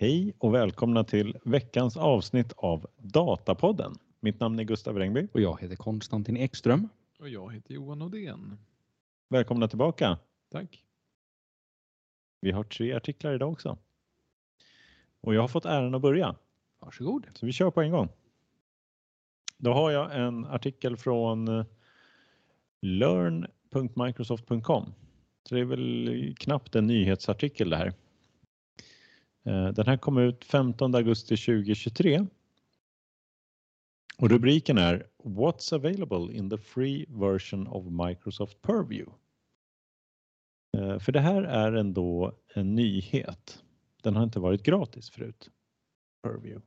[0.00, 3.94] Hej och välkomna till veckans avsnitt av Datapodden.
[4.20, 5.28] Mitt namn är Gustav Rengby.
[5.32, 6.88] Och jag heter Konstantin Ekström.
[7.18, 8.58] Och jag heter Johan Odén.
[9.28, 10.18] Välkomna tillbaka.
[10.50, 10.84] Tack.
[12.40, 13.78] Vi har tre artiklar idag också.
[15.20, 16.36] Och jag har fått äran att börja.
[16.78, 17.26] Varsågod.
[17.34, 18.08] Så vi kör på en gång.
[19.56, 21.64] Då har jag en artikel från eh,
[22.80, 24.94] learn.microsoft.com.
[25.48, 27.92] Så det är väl knappt en nyhetsartikel det här.
[29.44, 32.26] Eh, den här kom ut 15 augusti 2023.
[34.18, 39.12] Och rubriken är What's available in the free version of Microsoft Purview?
[40.78, 43.62] Eh, för det här är ändå en nyhet.
[44.02, 45.50] Den har inte varit gratis förut.
[46.22, 46.66] Purview.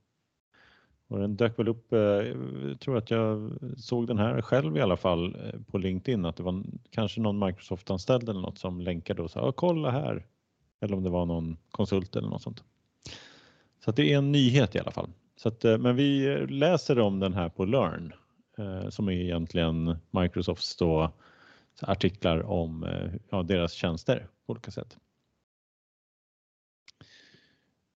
[1.08, 4.82] Och den dök väl upp, eh, jag tror att jag såg den här själv i
[4.82, 9.32] alla fall på LinkedIn att det var kanske någon Microsoft-anställd eller något som länkade och
[9.32, 10.26] sa kolla här.
[10.84, 12.64] Eller om det var någon konsult eller något sånt.
[13.86, 15.10] Så det är en nyhet i alla fall.
[15.36, 18.14] Så att, eh, men vi läser om den här på Learn
[18.58, 21.12] eh, som är egentligen Microsofts då,
[21.82, 24.98] artiklar om eh, ja, deras tjänster på olika sätt.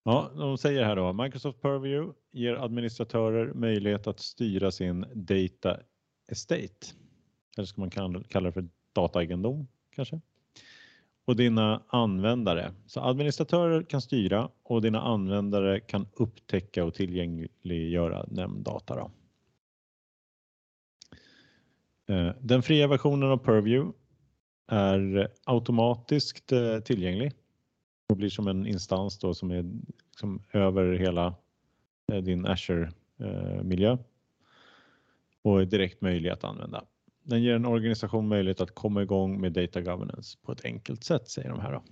[0.04, 5.80] Ja, de säger här då Microsoft Purview ger administratörer möjlighet att styra sin data
[6.28, 6.88] estate.
[7.58, 10.22] Eller ska man kalla det för dataegendom kanske?
[11.28, 12.74] Och dina användare.
[12.86, 18.96] Så administratörer kan styra och dina användare kan upptäcka och tillgängliggöra nämnd data.
[18.96, 19.12] Då.
[22.14, 23.98] Eh, den fria versionen av Purview
[24.68, 27.34] är automatiskt eh, tillgänglig
[28.10, 29.66] och blir som en instans då som är
[30.10, 31.36] liksom över hela
[32.12, 33.98] eh, din Azure-miljö
[35.42, 36.84] och är direkt möjlig att använda.
[37.28, 41.30] Den ger en organisation möjlighet att komma igång med data governance på ett enkelt sätt,
[41.30, 41.72] säger de här.
[41.72, 41.84] Då.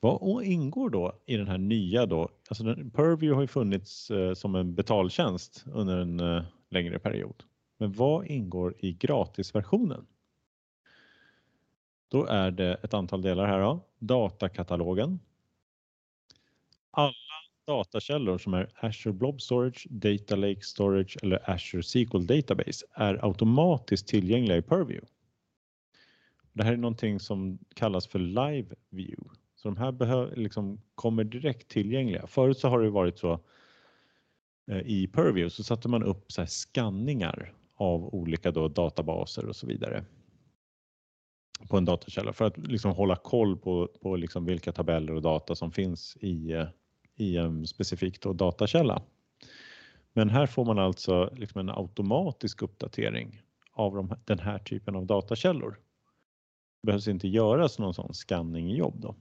[0.00, 2.28] Vad ingår då i den här nya då?
[2.48, 7.42] Alltså den, Purview har ju funnits eh, som en betaltjänst under en eh, längre period.
[7.78, 10.06] Men vad ingår i gratisversionen?
[12.08, 13.80] Då är det ett antal delar här då.
[13.98, 15.20] Datakatalogen.
[16.90, 17.12] Alla
[17.66, 24.08] datakällor som är Azure Blob Storage, Data Lake Storage eller Azure SQL Database är automatiskt
[24.08, 25.06] tillgängliga i Purview.
[26.52, 29.30] Det här är någonting som kallas för Live View.
[29.56, 32.26] Så de här liksom kommer direkt tillgängliga.
[32.26, 33.40] Förut så har det varit så
[34.70, 39.66] eh, i Purview så satte man upp så skanningar av olika då databaser och så
[39.66, 40.04] vidare
[41.68, 45.54] på en datakälla för att liksom hålla koll på, på liksom vilka tabeller och data
[45.54, 46.66] som finns i eh,
[47.16, 49.02] i en specifik då datakälla.
[50.12, 53.42] Men här får man alltså liksom en automatisk uppdatering
[53.72, 55.70] av de, den här typen av datakällor.
[56.82, 59.14] Det behövs inte göras någon sån scanning i jobb då.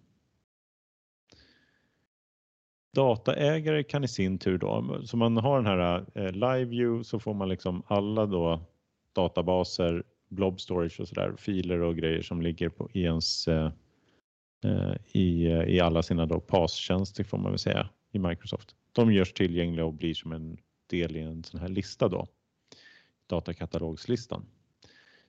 [2.94, 7.20] Dataägare kan i sin tur då, så man har den här eh, live view så
[7.20, 8.60] får man liksom alla då
[9.14, 13.72] databaser, blob storage och sådär, filer och grejer som ligger på, i ens Eh,
[14.64, 18.76] Eh, i, eh, i alla sina då PAS-tjänster får man väl säga i Microsoft.
[18.92, 20.58] De görs tillgängliga och blir som en
[20.88, 22.28] del i en sån här lista då,
[23.28, 24.46] datakatalogslistan.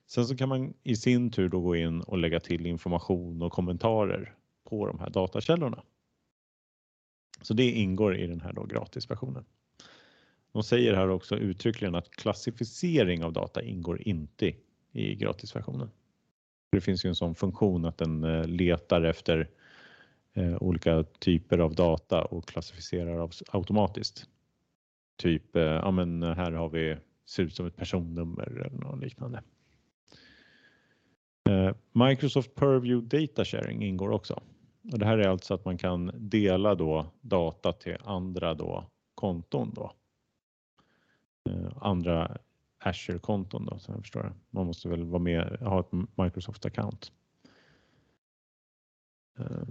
[0.07, 3.51] Sen så kan man i sin tur då gå in och lägga till information och
[3.51, 5.83] kommentarer på de här datakällorna.
[7.41, 9.45] Så det ingår i den här då gratisversionen.
[10.51, 14.53] De säger här också uttryckligen att klassificering av data ingår inte
[14.91, 15.89] i gratisversionen.
[16.75, 19.49] Det finns ju en sån funktion att den eh, letar efter
[20.33, 24.25] eh, olika typer av data och klassificerar automatiskt.
[25.17, 29.43] Typ, eh, ja men här har vi, ser ut som ett personnummer eller något liknande.
[31.91, 34.41] Microsoft Purview Data Sharing ingår också.
[34.91, 39.71] Och det här är alltså att man kan dela då data till andra då konton
[39.75, 39.91] då.
[41.75, 42.37] Andra
[42.85, 44.33] Azure-konton då, så jag förstår det.
[44.49, 47.11] Man måste väl vara med, ha ett Microsoft-account.
[49.39, 49.67] Eh,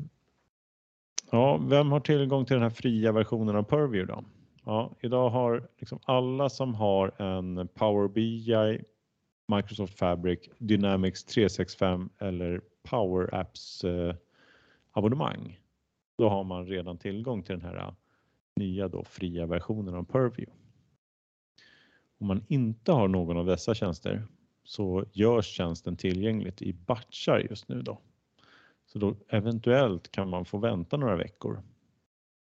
[1.30, 4.24] ja, vem har tillgång till den här fria versionen av Purview då?
[4.64, 8.84] Ja, idag har liksom alla som har en Power BI,
[9.56, 14.14] Microsoft Fabric, Dynamics 365 eller Power Apps eh,
[14.92, 15.58] abonnemang.
[16.18, 17.94] Då har man redan tillgång till den här eh,
[18.56, 20.63] nya då fria versionen av Purview.
[22.24, 24.26] Om man inte har någon av dessa tjänster
[24.62, 28.00] så görs tjänsten tillgängligt i batchar just nu då.
[28.86, 31.62] Så då eventuellt kan man få vänta några veckor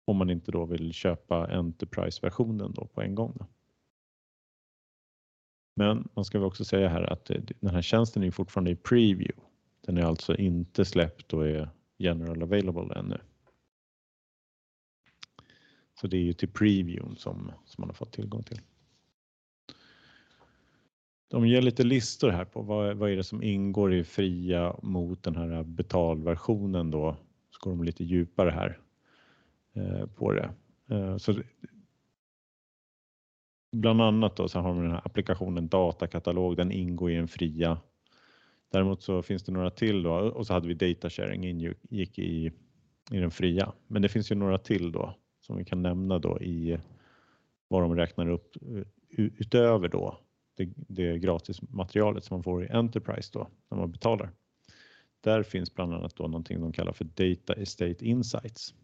[0.05, 3.37] om man inte då vill köpa Enterprise-versionen då på en gång.
[3.39, 3.47] Då.
[5.77, 7.31] Men man ska väl också säga här att
[7.61, 9.43] den här tjänsten är fortfarande i preview.
[9.81, 13.19] Den är alltså inte släppt och är general available ännu.
[16.01, 18.61] Så det är ju till previewn som, som man har fått tillgång till.
[21.29, 25.23] De ger lite listor här på vad, vad är det som ingår i fria mot
[25.23, 27.17] den här betalversionen då.
[27.51, 28.79] Så går de lite djupare här
[29.75, 30.51] eh, på det.
[30.91, 31.35] Eh, så
[33.73, 37.79] bland annat då så har man den här applikationen datakatalog, den ingår i den fria.
[38.73, 42.53] Däremot så finns det några till då och så hade vi data sharing ingick i,
[43.11, 43.73] i den fria.
[43.87, 46.79] Men det finns ju några till då som vi kan nämna då i
[47.69, 48.83] vad de räknar upp eh,
[49.17, 50.19] utöver då
[50.57, 54.31] det, det gratismaterialet som man får i Enterprise då när man betalar.
[55.21, 58.75] Där finns bland annat då någonting de kallar för Data Estate Insights.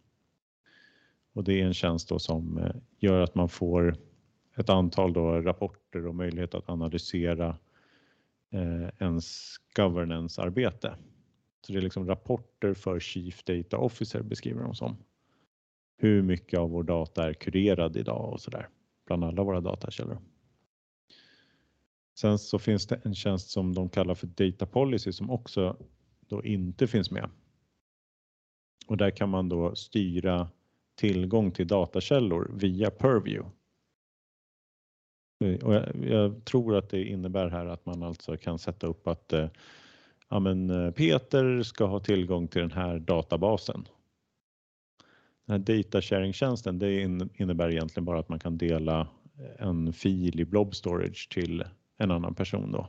[1.32, 3.96] Och det är en tjänst då som eh, gör att man får
[4.56, 7.58] ett antal då rapporter och möjlighet att analysera
[8.50, 10.94] eh, ens governance-arbete.
[11.66, 14.96] Så det är liksom rapporter för Chief Data Officer beskriver de som.
[15.96, 18.68] Hur mycket av vår data är kurerad idag och så där
[19.06, 20.18] bland alla våra datakällor.
[22.14, 25.76] Sen så finns det en tjänst som de kallar för Data Policy som också
[26.28, 27.30] då inte finns med.
[28.86, 30.48] Och där kan man då styra
[30.94, 33.50] tillgång till datakällor via Purview.
[35.44, 39.06] Eh, och jag, jag, tror att det innebär här att man alltså kan sätta upp
[39.06, 39.48] att eh,
[40.28, 43.88] ja, men eh, Peter ska ha tillgång till den här databasen.
[45.46, 47.00] Den här data sharing-tjänsten det
[47.34, 49.08] innebär egentligen bara att man kan dela
[49.58, 51.64] en fil i blob storage till
[52.02, 52.88] en annan person då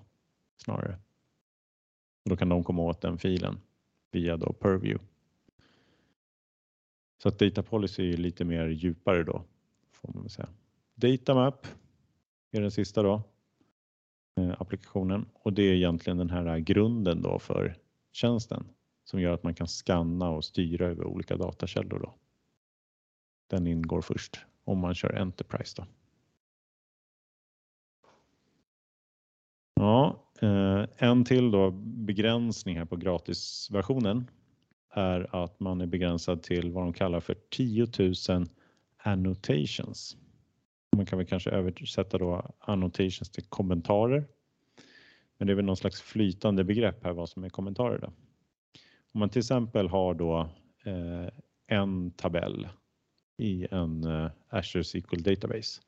[0.57, 0.99] snarare.
[2.23, 3.57] Och då kan de komma åt den filen
[4.11, 5.05] via då Purview.
[7.17, 9.43] Så att Data Policy är lite mer djupare då
[9.91, 10.49] får man säga.
[10.95, 11.67] Datamap
[12.51, 13.23] är den sista då
[14.35, 17.77] eh, applikationen och det är egentligen den här grunden då för
[18.11, 18.65] tjänsten
[19.03, 22.13] som gör att man kan skanna och styra över olika datakällor då.
[23.47, 25.85] Den ingår först om man kör Enterprise då.
[29.73, 34.29] Ja, eh, en till då begränsning här på gratisversionen
[34.93, 37.87] är att man är begränsad till vad de kallar för 10
[38.29, 38.45] 000
[38.97, 40.17] annotations.
[40.95, 44.25] Man kan väl kanske översätta då annotations till kommentarer.
[45.37, 48.07] Men det är väl någon slags flytande begrepp här vad som är kommentarer då.
[49.13, 50.49] Om man till exempel har då
[50.85, 51.29] eh,
[51.67, 52.67] en tabell
[53.37, 55.81] i en eh, Azure SQL Database.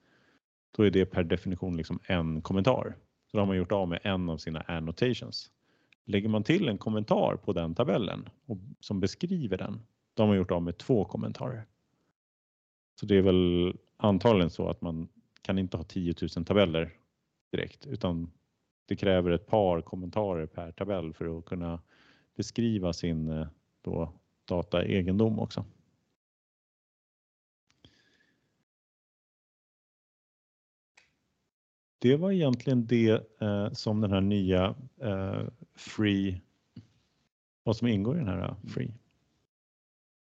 [0.77, 2.95] Då är det per definition liksom en kommentar.
[3.35, 5.51] Då har man gjort av med en av sina annotations.
[6.05, 9.81] Lägger man till en kommentar på den tabellen och, som beskriver den,
[10.13, 11.65] då har man gjort av med två kommentarer.
[12.99, 15.07] Så det är väl antagligen så att man
[15.41, 16.93] kan inte ha 10 000 tabeller
[17.51, 18.31] direkt utan
[18.85, 21.81] det kräver ett par kommentarer per tabell för att kunna
[22.35, 23.47] beskriva sin eh,
[23.81, 24.13] då,
[24.45, 25.65] dataegendom också.
[31.99, 35.41] Det var egentligen det eh, som den här nya eh,
[35.75, 36.41] Free,
[37.63, 38.93] vad som ingår i den här eh, Free.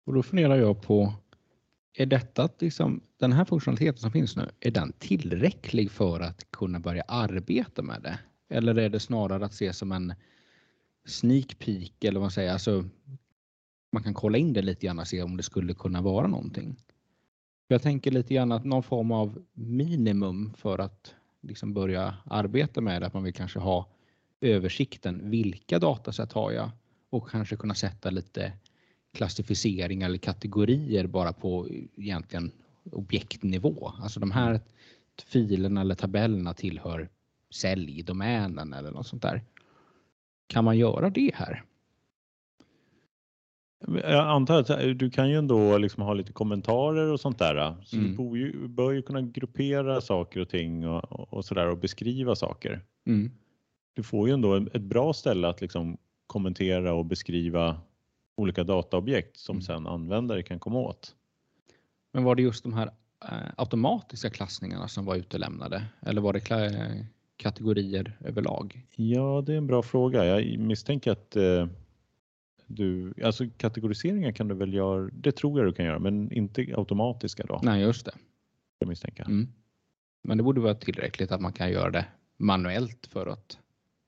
[0.06, 1.14] Och då funderar jag på,
[1.92, 6.80] är detta liksom, den här funktionaliteten som finns nu, är den tillräcklig för att kunna
[6.80, 8.18] börja arbeta med det?
[8.48, 10.14] Eller är det snarare att se som en
[11.06, 12.84] sneak peek eller vad man säger, alltså
[13.92, 16.76] man kan kolla in det lite grann och se om det skulle kunna vara någonting.
[17.68, 21.14] Jag tänker lite grann att någon form av minimum för att
[21.46, 23.88] liksom börja arbeta med det, att man vill kanske ha
[24.40, 25.30] översikten.
[25.30, 26.70] Vilka dataset har jag?
[27.10, 28.52] Och kanske kunna sätta lite
[29.14, 32.52] klassificeringar eller kategorier bara på egentligen
[32.92, 33.92] objektnivå.
[33.98, 34.60] Alltså de här
[35.24, 37.08] filerna eller tabellerna tillhör
[37.50, 39.42] säljdomänen eller något sånt där.
[40.46, 41.64] Kan man göra det här?
[43.86, 47.76] Jag antar att du kan ju ändå liksom ha lite kommentarer och sånt där.
[47.84, 48.16] Så mm.
[48.16, 52.80] du ju, bör ju kunna gruppera saker och ting och, och sådär och beskriva saker.
[53.06, 53.30] Mm.
[53.94, 57.80] Du får ju ändå ett bra ställe att liksom kommentera och beskriva
[58.36, 59.62] olika dataobjekt som mm.
[59.62, 61.14] sen användare kan komma åt.
[62.12, 62.90] Men var det just de här
[63.24, 66.40] eh, automatiska klassningarna som var utelämnade eller var det
[67.36, 68.86] kategorier överlag?
[68.96, 70.24] Ja, det är en bra fråga.
[70.24, 71.66] Jag misstänker att eh,
[72.66, 76.62] du, alltså kategoriseringar kan du väl göra, det tror jag du kan göra, men inte
[76.76, 77.60] automatiska då?
[77.62, 78.12] Nej, just det.
[78.78, 79.22] Jag misstänka.
[79.22, 79.48] Mm.
[80.22, 82.06] Men det borde vara tillräckligt att man kan göra det
[82.36, 83.58] manuellt för att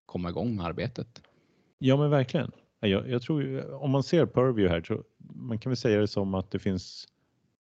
[0.07, 1.23] komma igång med arbetet.
[1.79, 2.53] Ja, men verkligen.
[2.81, 6.35] Jag, jag tror om man ser Purview här, så man kan väl säga det som
[6.35, 7.09] att det finns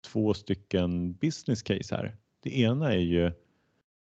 [0.07, 2.17] två stycken business case här.
[2.41, 3.33] Det ena är ju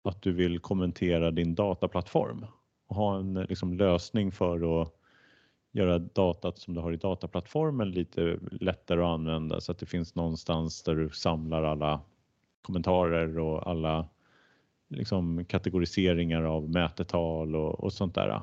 [0.03, 2.45] att du vill kommentera din dataplattform
[2.87, 4.93] och ha en liksom, lösning för att
[5.71, 10.15] göra datat som du har i dataplattformen lite lättare att använda så att det finns
[10.15, 12.01] någonstans där du samlar alla
[12.61, 14.09] kommentarer och alla
[14.89, 18.41] liksom, kategoriseringar av mätetal och, och sånt där.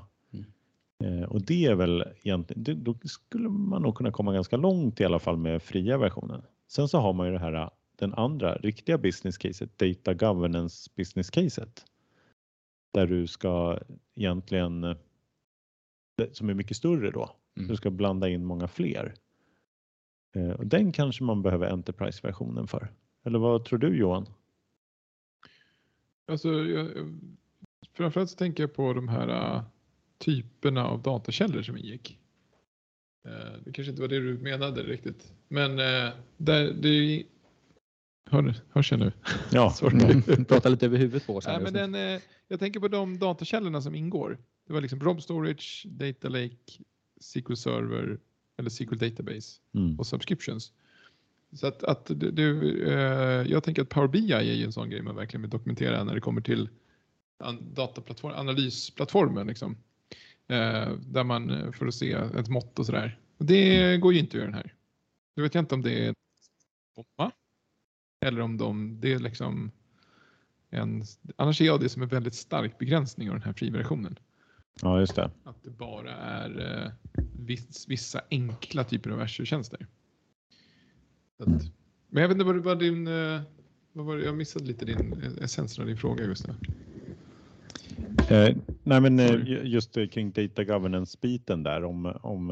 [1.04, 5.00] Eh, och det är väl egentligen, det, då skulle man nog kunna komma ganska långt
[5.00, 6.42] i alla fall med fria versionen.
[6.68, 11.30] Sen så har man ju det här den andra riktiga business caset, data governance business
[11.30, 11.84] caset.
[12.94, 13.78] Där du ska
[14.14, 14.96] egentligen,
[16.32, 17.68] som är mycket större då, Mm.
[17.68, 19.14] du ska blanda in många fler.
[20.34, 22.92] Eh, Och den kanske man behöver Enterprise-versionen för.
[23.24, 24.26] Eller vad tror du Johan?
[26.26, 26.88] Alltså, jag,
[27.92, 29.62] framförallt så tänker jag på de här äh,
[30.18, 32.18] typerna av datakällor som ingick.
[33.28, 33.32] Eh,
[33.64, 35.32] det kanske inte var det du menade riktigt.
[35.48, 37.24] Men eh, där, det är ju-
[38.30, 39.12] Hör, hörs jag nu?
[39.52, 39.74] Ja.
[39.92, 40.44] Mm.
[40.44, 41.46] Prata lite över huvudet på oss.
[41.46, 44.38] här Nej, men den, eh, jag tänker på de datakällorna som ingår.
[44.68, 46.56] Det var liksom Blob Storage, Data Lake,
[47.20, 48.18] SQL Server
[48.56, 49.98] eller SQL Database mm.
[49.98, 50.72] och subscriptions.
[51.52, 52.42] Så att, att det, det,
[52.92, 56.04] eh, jag tänker att Power BI är ju en sån grej man verkligen vill dokumentera
[56.04, 56.68] när det kommer till
[57.60, 59.46] dataplattform, analysplattformen.
[59.46, 59.76] Liksom.
[60.46, 63.20] Eh, där man eh, att se ett mått och sådär.
[63.38, 64.74] Det går ju inte att göra den här.
[65.36, 66.14] Nu vet jag inte om det är
[66.94, 67.32] komma
[68.26, 69.70] eller om de, det är liksom
[70.70, 71.04] en,
[71.36, 74.18] annars ser jag det som en väldigt stark begränsning av den här friversionen.
[74.82, 75.30] Ja just det.
[75.44, 76.90] Att det bara är eh,
[77.46, 79.86] viss, vissa enkla typer av Azure-tjänster.
[81.38, 81.48] Att-
[82.10, 83.06] Men jag vet inte vad, vad din...
[83.06, 83.40] eh,
[83.92, 84.24] Vad var det?
[84.24, 86.54] Jag missade lite din eh, essensen av din fråga Gustav.
[88.30, 92.50] Eh, nej men eh, just eh, kring data governance-biten där om, om,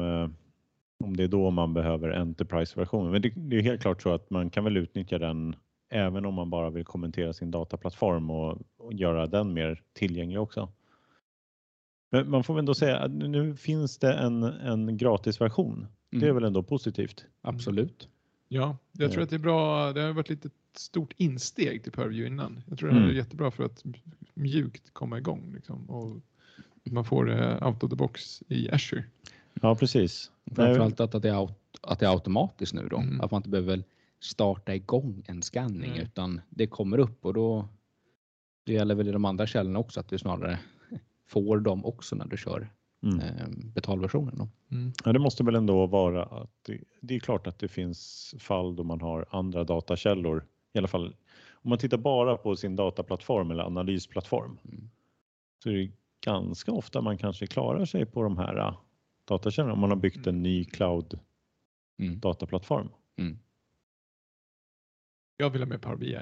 [1.03, 3.11] om det är då man behöver Enterprise-versionen.
[3.11, 5.55] Men det, det är helt klart så att man kan väl utnyttja den
[5.89, 10.69] även om man bara vill kommentera sin dataplattform och, och göra den mer tillgänglig också.
[12.09, 15.87] Men man får väl ändå säga att nu finns det en, en gratisversion.
[16.09, 16.35] Det är Mm.
[16.35, 17.25] väl ändå positivt.
[17.41, 18.07] Absolut.
[18.47, 19.93] Ja, jag tror att det är bra.
[19.93, 22.63] Det har varit lite stort insteg till Purview innan.
[22.67, 23.09] Jag tror det Mm.
[23.09, 23.83] är jättebra för att
[24.33, 26.17] mjukt komma igång liksom, och
[26.83, 29.03] man får det out of the box i Azure.
[29.61, 30.31] Ja precis.
[30.55, 32.97] Framförallt att, att, det är aut- att det är automatiskt nu då.
[32.97, 33.21] Mm.
[33.21, 33.83] Att man inte behöver
[34.19, 36.01] starta igång en scanning Nej.
[36.03, 37.67] utan det kommer upp och då
[38.65, 40.59] det gäller väl i de andra källorna också att du snarare
[41.27, 42.69] får dem också när du kör
[43.03, 43.19] Mm.
[43.19, 44.35] eh, betalversionen.
[44.37, 44.49] Då.
[44.75, 44.91] Mm.
[45.05, 48.75] Ja, det måste väl ändå vara att det, det är klart att det finns fall
[48.75, 50.45] då man har andra datakällor.
[50.73, 51.15] I alla fall
[51.51, 54.89] om man tittar bara på sin dataplattform eller analysplattform Mm.
[55.63, 55.91] så är det
[56.21, 58.77] ganska ofta man kanske klarar sig på de här äh,
[59.25, 61.19] datakällorna om man har byggt en ny cloud
[61.99, 62.19] Mm.
[62.19, 62.89] dataplattform.
[63.17, 63.39] Mm.
[65.37, 66.17] Jag vill ha med Power BI.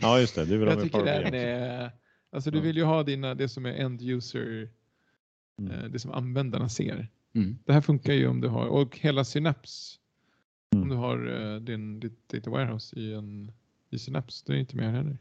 [0.00, 1.38] Ja just det, du vill ha med Power den BI.
[1.38, 1.90] är...
[2.32, 2.62] Alltså du Ja.
[2.64, 4.68] vill ju ha dina, det som är end user,
[5.58, 5.72] Mm.
[5.72, 7.08] eh, det som användarna ser.
[7.34, 7.58] Mm.
[7.64, 9.98] Det här funkar ju om du har, och hela Synapse,
[10.72, 10.88] om Mm.
[10.90, 13.52] du har eh, din, ditt data warehouse i, en,
[13.90, 15.18] i Synapse, det är inte mer heller.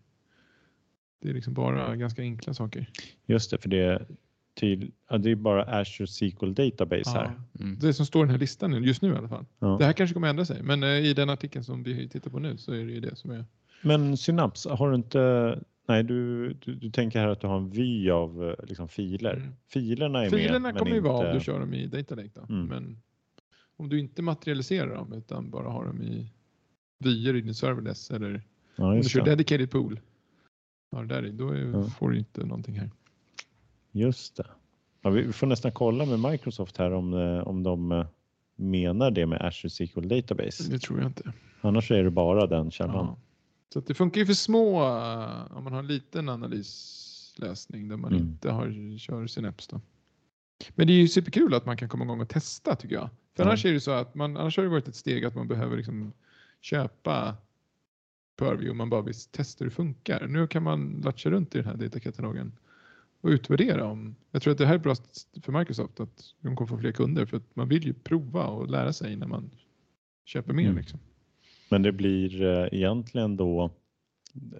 [1.22, 2.90] Det är liksom bara ganska enkla saker.
[3.26, 4.06] Just det, för det är,
[4.54, 7.40] till, ja, det är bara Azure SQL Database här.
[7.60, 7.80] Mm.
[7.80, 9.46] Det som står i den här listan just nu i alla fall.
[9.60, 9.76] Ja.
[9.80, 12.40] Det här kanske kommer ändra sig, men eh, i den artikeln som vi tittar på
[12.40, 13.46] nu så är det ju det som är.
[13.82, 17.70] Men Synapse, har du inte Nej, du, du, du tänker här att du har en
[17.70, 19.34] vy av eh, liksom, filer.
[19.36, 19.54] Mm.
[19.68, 20.40] Filerna är med.
[20.40, 22.42] Filerna men kommer ju vara om inte- du kör dem i Data Lake då.
[22.54, 22.66] Mm.
[22.66, 22.98] Men
[23.78, 26.32] om du inte materialiserar dem utan bara har dem i
[27.00, 28.42] vyer i din serverless eller
[28.76, 29.30] Ja, om du kör det.
[29.32, 30.00] dedicated pool.
[30.92, 31.84] Ja, det där då är, Ja.
[31.84, 32.90] får du inte någonting här.
[33.92, 34.46] Just det.
[35.02, 38.06] Ja, vi får nästan kolla med Microsoft här om, eh, om de eh,
[38.56, 40.72] menar det med Azure SQL Database.
[40.72, 41.34] Det tror jag inte.
[41.62, 43.16] Annars är det bara den källan.
[43.76, 48.14] Så det funkar ju för små eh, om man har en liten analyslösning där man
[48.14, 48.24] Mm.
[48.26, 49.68] inte har, kör Synapse.
[49.72, 49.82] Då.
[50.76, 53.10] Men det är ju superkul att man kan komma igång och testa tycker jag.
[53.36, 53.50] För Ja.
[53.50, 55.78] annars är det så att man, annars har det varit ett steg att man behöver
[55.78, 56.14] liksom
[56.62, 57.36] köpa
[58.38, 60.28] Purview och man bara vill testa hur det funkar.
[60.28, 62.52] Nu kan man latcha runt i den här datakatalogen
[63.22, 64.16] och utvärdera om.
[64.32, 64.96] Jag tror att det här är bra
[65.42, 68.70] för Microsoft att de kommer få fler kunder för att man vill ju prova och
[68.70, 69.50] lära sig när man
[70.26, 70.64] köper mer.
[70.66, 70.78] Mm.
[70.78, 71.00] Liksom.
[71.76, 73.72] Men det blir eh, egentligen då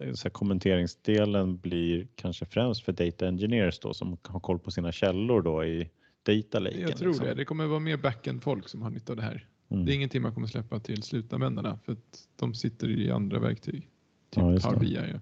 [0.02, 4.92] eh, så kommenteringsdelen blir kanske främst för data engineers då som har koll på sina
[4.92, 5.90] källor då i
[6.26, 6.80] data lake.
[6.80, 7.34] Jag tror det.
[7.34, 9.48] Det kommer vara mer backend folk som har nytta av det här.
[9.70, 9.86] Mm.
[9.86, 13.90] Det är ingenting man kommer släppa till slutanvändarna för att de sitter i andra verktyg.
[14.30, 14.80] Typ Ja, Power.
[14.80, 14.96] BI.
[14.96, 15.20] Ja.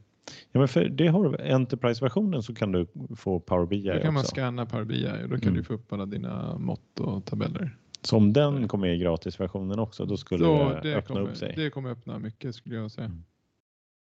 [0.52, 4.22] Ja, men för det har Enterprise-versionen så kan du få Power BI Då kan man
[4.22, 4.36] också.
[4.36, 5.54] scanna Power BI och då kan Mm.
[5.54, 7.78] du få upp alla dina mått och tabeller.
[8.04, 11.38] Så om den kommer i gratisversionen också då skulle Så det, det, öppna kommer, upp
[11.38, 11.54] sig.
[11.56, 13.06] det kommer öppna mycket skulle jag säga.
[13.06, 13.24] Mm.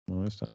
[0.05, 0.47] Ja, just det.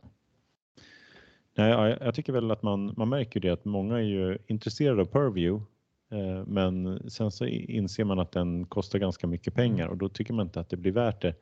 [1.54, 4.38] Nej, ja, jag- jag tycker väl att man, man märker det att många är ju
[4.46, 5.64] intresserade av Purview
[6.10, 10.34] eh, men sen så inser man att den kostar ganska mycket pengar och då tycker
[10.34, 11.34] man inte att det blir värt det.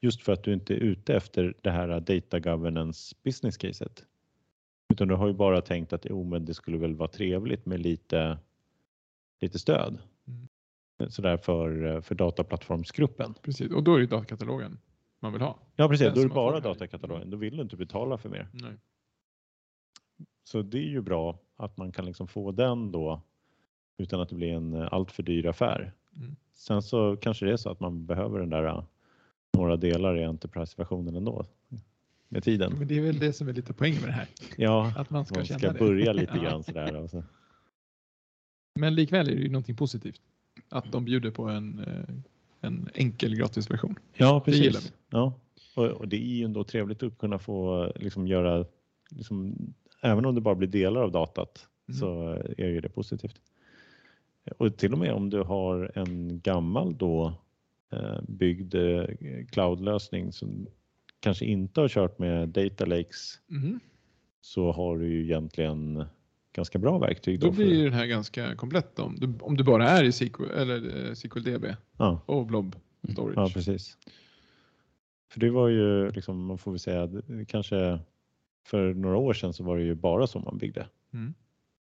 [0.00, 4.04] Just för att du inte är ute efter det här data governance business caset.
[4.92, 7.80] Utan du har ju bara tänkt att oh, men det skulle väl vara trevligt med
[7.80, 8.38] lite,
[9.40, 9.98] lite stöd.
[11.10, 13.34] Sådär för, för dataplattformsgruppen.
[13.42, 14.78] Precis, och då är det datakatalogen
[15.20, 15.58] man vill ha.
[15.76, 17.30] Ja precis, Den då är det bara datakatalogen.
[17.30, 18.48] Då vill du inte betala för mer.
[18.52, 18.72] Nej.
[20.44, 23.22] Så det är ju bra att man kan liksom få den då
[23.98, 25.92] utan att det blir en eh, alltför dyr affär.
[26.16, 26.36] Mm.
[26.54, 28.84] Sen så kanske det är så att man behöver den där eh,
[29.52, 31.46] några delar i Enterprise-versionen ändå
[32.28, 32.72] med tiden.
[32.78, 34.28] Men det är väl det som är lite poängen med det här.
[34.56, 35.78] Ja, Att man ska man ska det.
[35.78, 36.42] börja lite Ja.
[36.42, 37.06] grann sådär.
[37.06, 37.22] Så.
[38.74, 40.20] Men likväl är det ju någonting positivt.
[40.72, 42.14] Att de bjuder på en, eh,
[42.60, 43.98] en enkel gratisversion.
[44.14, 44.92] Ja, Det precis.
[45.10, 45.32] Ja.
[45.76, 48.64] Och, och det är ju ändå trevligt att kunna få liksom göra,
[49.10, 49.56] liksom,
[50.02, 51.98] även om det bara blir delar av datat Mm.
[52.00, 53.40] så är ju det positivt.
[54.58, 57.32] Och till och med om du har en gammal då
[57.92, 59.04] eh, byggd eh,
[59.50, 60.66] cloudlösning som
[61.20, 63.80] kanske inte har kört med data lakes Mhm.
[64.40, 66.04] så har du ju egentligen
[66.52, 67.40] ganska bra verktyg.
[67.40, 70.04] Då Då för- blir ju den här ganska komplett om du, om du bara är
[70.04, 71.64] i SQL, eller eh, SQLDB
[71.96, 72.20] ja.
[72.26, 72.76] och Blob
[73.12, 73.36] Storage.
[73.36, 73.98] Ja, precis.
[75.32, 77.08] För det var ju, liksom, man får väl säga,
[77.48, 78.00] kanske
[78.66, 80.88] för några år sedan så var det ju bara så man byggde.
[81.12, 81.34] Mm.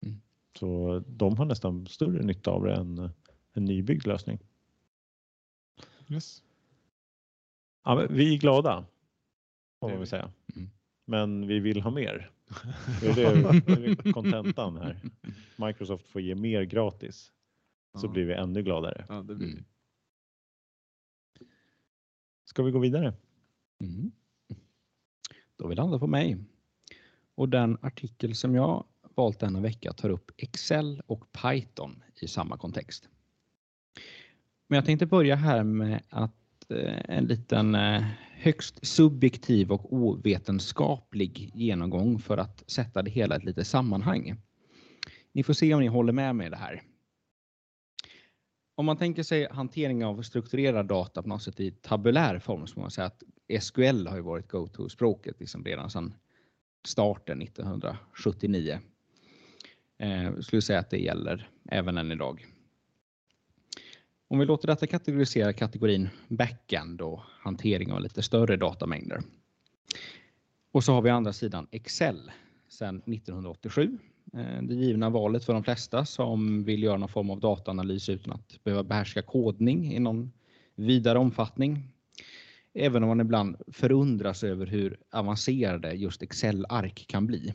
[0.05, 0.21] Mm.
[0.59, 3.09] Så de har nästan större nytta av det än
[3.53, 4.39] en nybyggd lösning.
[6.07, 6.43] Yes.
[7.85, 8.85] Ja, men vi är glada,
[9.79, 10.05] får man väl vi.
[10.05, 10.31] säga.
[10.55, 10.69] Mm.
[11.05, 12.31] Men vi vill ha mer.
[13.01, 14.99] Det är det, kontentan här.
[15.55, 17.31] Microsoft får ge mer gratis
[17.97, 18.11] så Ja.
[18.11, 19.05] blir vi ännu gladare.
[19.09, 19.63] Ja, det blir Mm.
[22.45, 23.13] Ska vi gå vidare?
[23.81, 24.11] Mm.
[25.57, 26.37] Då vill landa på mig.
[27.35, 32.57] Och den artikel som jag valt denna vecka tar upp Excel och Python i samma
[32.57, 33.09] kontext.
[34.67, 36.35] Men jag tänkte börja här med att
[36.71, 43.37] eh, en liten eh, högst subjektiv och ovetenskaplig genomgång för att sätta det hela i
[43.37, 44.35] ett litet sammanhang.
[45.31, 46.81] Ni får se om ni håller med mig i det här.
[48.75, 52.73] Om man tänker sig hantering av strukturerad data på något sätt i tabulär form så
[52.73, 53.23] får man säga att
[53.61, 56.13] SQL har ju varit go-to-språket liksom redan sedan
[56.87, 58.79] starten 1979.
[59.99, 62.45] Eh, jag skulle säga att det gäller även än idag.
[64.31, 69.21] Om vi låter detta kategorisera kategorin backend och hantering av lite större datamängder.
[70.71, 72.31] Och så har vi andra sidan Excel
[72.67, 73.97] sedan 1987.
[74.33, 78.33] Eh, det givna valet för de flesta som vill göra någon form av dataanalys utan
[78.33, 80.31] att behöva behärska kodning i någon
[80.75, 81.83] vidare omfattning.
[82.73, 87.53] Även om man ibland förundras över hur avancerade just Excel-ark kan bli.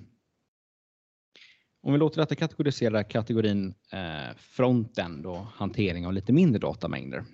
[1.84, 7.24] Om vi låter detta kategorisera kategorin eh, frontend och hantering av lite mindre datamängder.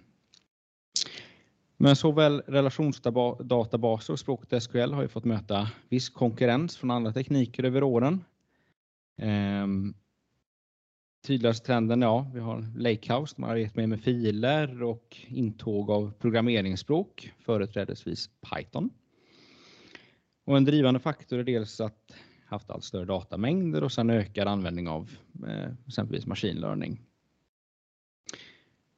[1.77, 7.65] Men såväl relationsdatabaser och språket SQL har ju fått möta viss konkurrens från andra tekniker
[7.65, 8.25] över åren.
[9.19, 9.95] Ehm,
[11.27, 16.13] tydligaste trenden, ja, vi har Lakehouse, de har arbetat mer med filer och intåg av
[16.19, 18.91] programmeringsspråk, företrädesvis Python.
[20.47, 22.13] Och en drivande faktor är dels att
[22.51, 25.11] haft allt större datamängder och sen ökad användning av
[25.47, 27.01] eh, exempelvis machine learning.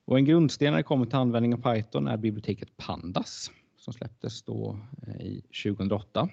[0.05, 4.43] Och en grundsten när det kommer till användning av Python är biblioteket Pandas som släpptes
[4.43, 6.29] då eh, i 2008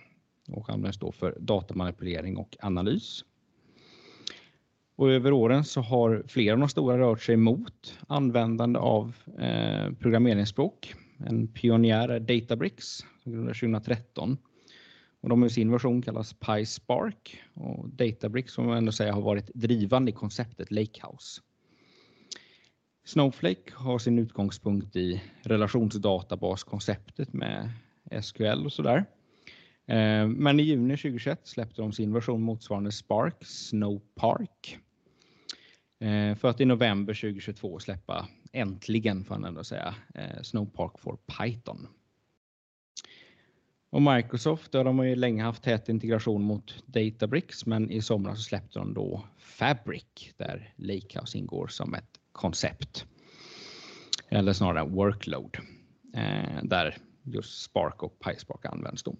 [0.48, 3.26] och används då för datamanipulering och analys.
[4.96, 9.94] Och över åren så har flera av de stora rört sig mot användande av eh,
[10.00, 10.96] programmeringsspråk.
[11.18, 14.38] En pionjär är Databricks som grundades 2013.
[15.22, 19.52] Och de i sin version kallas PySpark och Databricks som man ändå säga har varit
[19.54, 21.42] drivande i konceptet Lakehouse.
[23.06, 27.72] Snowflake har sin utgångspunkt i relationsdatabaskonceptet med
[28.22, 29.06] SQL och sådär.
[29.88, 34.78] Eh, men i juni 2021 släppte de sin version motsvarande Spark, Snowpark.
[36.00, 41.18] Eh, för att i november 2022 släppa, äntligen får man ändå säga, eh, Snowpark for
[41.18, 41.88] Python.
[43.90, 48.38] Och Microsoft, där de har ju länge haft tät integration mot Databricks, men i somras
[48.38, 53.06] så släppte de då Fabric där Lakehouse ingår som ett koncept.
[54.30, 55.58] Eller snarare workload,
[56.14, 59.16] eh, där just Spark och PySpark används då.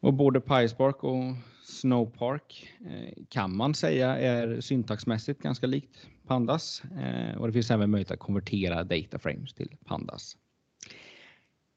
[0.00, 7.36] Och både PySpark och Snowpark eh, kan man säga är syntaxmässigt ganska likt Pandas eh,
[7.38, 10.36] och det finns även möjlighet att konvertera dataframes till Pandas.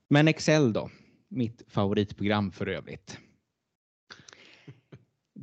[0.09, 0.89] Men Excel då,
[1.31, 3.17] mitt favoritprogram för övrigt.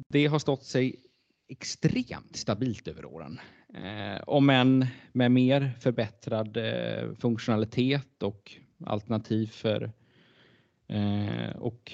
[0.09, 0.97] Det har stått sig
[1.49, 3.41] extremt stabilt över åren.
[3.75, 8.53] Eh, om än med mer förbättrad eh, funktionalitet och
[8.87, 9.93] alternativ för
[10.89, 11.93] eh, och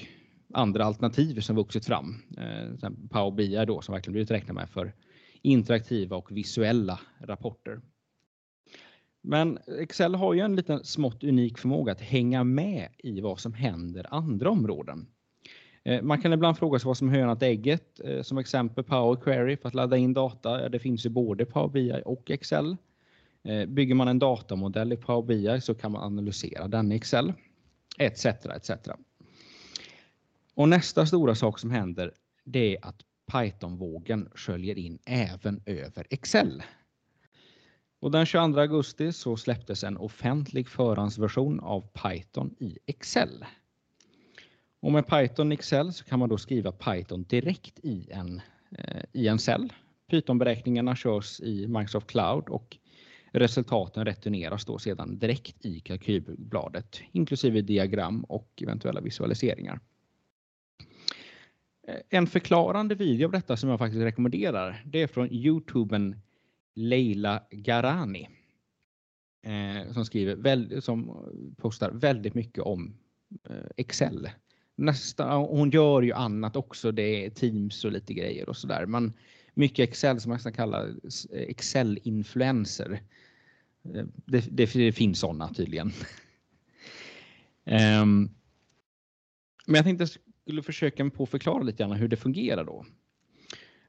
[0.54, 2.22] andra alternativ som vuxit fram.
[2.38, 4.94] Eh, Power BI då som verkligen blivit räknat med för
[5.42, 7.80] interaktiva och visuella rapporter.
[9.26, 13.54] Men Excel har ju en liten smått unik förmåga att hänga med i vad som
[13.54, 15.06] händer andra områden.
[15.84, 18.00] Eh, man kan ibland fråga sig vad som är ägget.
[18.04, 20.68] Eh, som exempel Power Query för att ladda in data.
[20.68, 22.76] Det finns ju både Power BI och Excel.
[23.44, 27.32] Eh, bygger man en datamodell i Power BI så kan man analysera den i Excel.
[27.98, 28.26] Etc.
[28.26, 28.70] etc.
[30.54, 32.12] Och nästa stora sak som händer
[32.44, 33.00] det är att
[33.32, 36.62] Python-vågen sköljer in även över Excel.
[38.04, 43.44] Och den 22 augusti så släpptes en offentlig förhandsversion av Python i Excel.
[44.80, 48.40] Och med Python Excel så kan man då skriva Python direkt i en,
[48.78, 49.72] eh, i en cell.
[50.10, 52.76] Python-beräkningarna körs i Microsoft Cloud och
[53.32, 59.80] resultaten returneras då sedan direkt i kalkylbladet, inklusive diagram och eventuella visualiseringar.
[61.88, 66.20] Eh, en förklarande video av detta som jag faktiskt rekommenderar, det är från Youtuben
[66.74, 68.28] Leila Garani.
[69.42, 72.96] Eh, som skriver, som postar väldigt mycket om
[73.50, 74.28] eh, Excel
[74.76, 76.92] nästa, hon gör ju annat också.
[76.92, 78.86] Det är Teams och lite grejer och sådär.
[78.86, 79.12] Men
[79.54, 80.88] mycket Excel som man nästan kallar
[81.32, 83.02] eh, Excel-influencer.
[83.84, 85.92] Eh, det, det, det, finns sådana tydligen.
[87.66, 88.30] Ehm,
[89.66, 90.08] men jag tänkte jag
[90.42, 92.86] skulle försöka på förklara lite grann hur det fungerar då.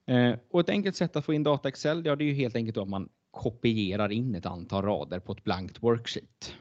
[0.05, 2.33] Eh, och ett enkelt sätt att få in data i Excel, ja, det är ju
[2.33, 6.55] helt enkelt att man kopierar in ett antal rader på ett blankt worksheet.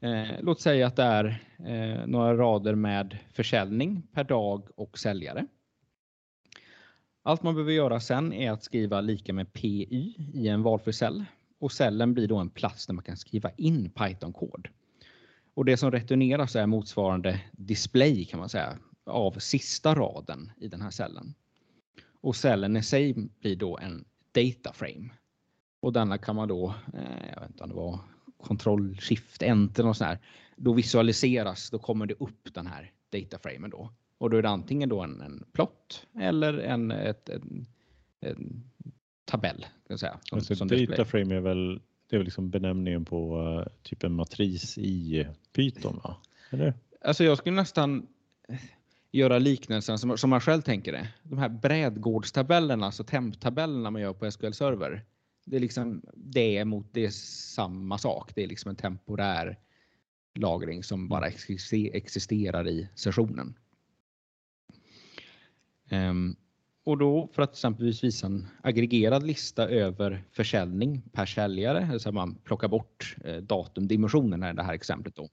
[0.00, 5.46] Eh, låt säga att det är eh, några rader med försäljning per dag och säljare.
[7.22, 11.24] Allt man behöver göra sen är att skriva lika med PY i en valfri cell
[11.60, 14.68] och cellen blir då en plats där man kan skriva in Python-kod.
[15.54, 20.80] Och det som returneras är motsvarande display kan man säga av sista raden i den
[20.80, 21.34] här cellen.
[22.22, 25.10] Och cellen i sig blir då en data frame.
[25.80, 27.98] Och denna kan man då, eh, jag vet inte om det var
[28.42, 30.18] Ctrl Shift Enter och så här.
[30.56, 33.90] Då visualiseras, då kommer det upp den här dataframen då.
[34.18, 37.66] Och då är det antingen då en, en plott eller en, ett, en,
[38.20, 38.70] en
[39.24, 39.66] tabell.
[39.88, 43.66] Kan säga, som, alltså, som dataframe är väl, det är väl liksom benämningen på uh,
[43.82, 46.16] typ en matris i Python va?
[46.50, 46.74] Eller?
[47.00, 48.06] Alltså jag skulle nästan
[49.12, 51.08] göra liknelsen som, som man själv tänker det.
[51.22, 55.04] De här brädgårdstabellerna, alltså temptabellerna man gör på SQL Server
[55.44, 58.32] det är liksom det mot det är samma sak.
[58.34, 59.58] Det är liksom en temporär
[60.34, 61.26] lagring som bara
[61.92, 63.58] existerar i sessionen.
[65.90, 66.36] Um,
[66.84, 72.34] och då för att exempelvis visa en aggregerad lista över försäljning per säljare, alltså man
[72.34, 73.36] plockar bort eh,
[74.50, 75.28] i det här exemplet då.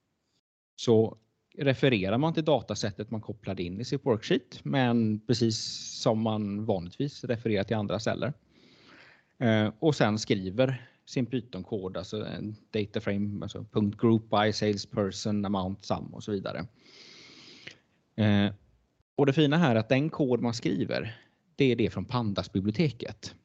[0.76, 1.18] Så
[1.60, 5.58] refererar man till datasättet man kopplade in i sitt worksheet, men precis
[6.02, 8.34] som man vanligtvis refererar till andra celler.
[9.38, 13.66] Eh, och sen skriver sin Python-kod, alltså en data frame, alltså
[13.98, 16.66] .group by salesperson, amount, sum och så vidare.
[18.16, 18.54] Eh,
[19.16, 21.22] och det fina här är att den kod man skriver,
[21.56, 23.36] det är det från Pandas-biblioteket.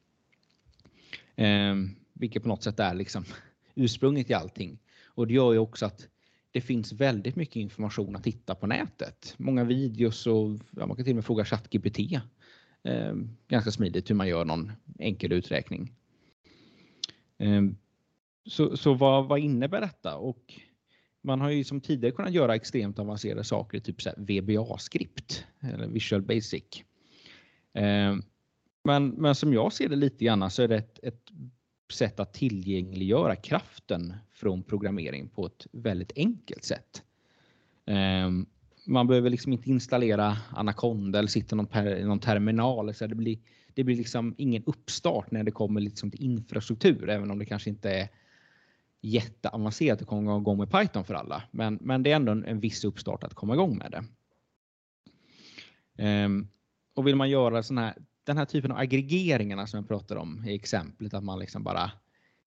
[1.34, 1.74] Eh,
[2.12, 3.24] vilket på något sätt är liksom
[3.74, 4.78] ursprunget i allting.
[5.06, 6.08] Och det gör ju också att
[6.54, 9.34] det finns väldigt mycket information att hitta på nätet.
[9.36, 11.98] Många videos och ja, man kan till och med fråga ChatGPT
[12.82, 13.14] eh,
[13.48, 15.92] ganska smidigt hur man gör någon enkel uträkning.
[17.38, 17.62] Eh,
[18.46, 20.16] så så vad, vad innebär detta?
[20.16, 20.60] Och
[21.22, 26.22] man har ju som tidigare kunnat göra extremt avancerade saker, typ så VBA-skript eller Visual
[26.22, 26.84] Basic.
[27.72, 28.16] Eh,
[28.84, 31.30] men, men som jag ser det lite grann så är det ett, ett
[31.92, 37.02] sätt att tillgängliggöra kraften från programmering på ett väldigt enkelt sätt.
[37.86, 38.46] Ehm,
[38.86, 41.56] man behöver liksom inte installera Anaconda eller sitta
[41.98, 42.94] i någon terminal.
[42.94, 43.38] Så det, blir,
[43.74, 47.70] det blir liksom ingen uppstart när det kommer liksom till infrastruktur, även om det kanske
[47.70, 48.08] inte är
[49.00, 51.42] jätteavancerat att komma igång med Python för alla.
[51.50, 54.04] Men, men det är ändå en, en viss uppstart att komma igång med det.
[56.24, 56.48] Um,
[56.94, 57.94] och vill man göra sån här,
[58.24, 61.90] den här typen av aggregeringarna som jag pratade om i exemplet, att man liksom bara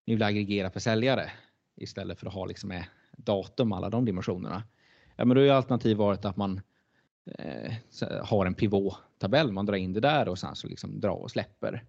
[0.06, 1.32] ni vill aggregera för säljare
[1.78, 4.63] istället för att ha liksom med datum alla de dimensionerna
[5.18, 6.62] Ja, men då är alternativ varit att man
[7.40, 7.74] eh,
[8.24, 11.84] har en pivot-tabell, man drar in det där och sen så liksom drar och släpper.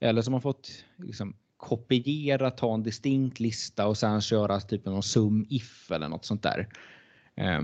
[0.00, 4.84] Eller så har man fått liksom kopiera, ta en distinkt lista och sen köra typ
[4.84, 6.68] någon sum if eller något sånt där.
[7.34, 7.62] Eh,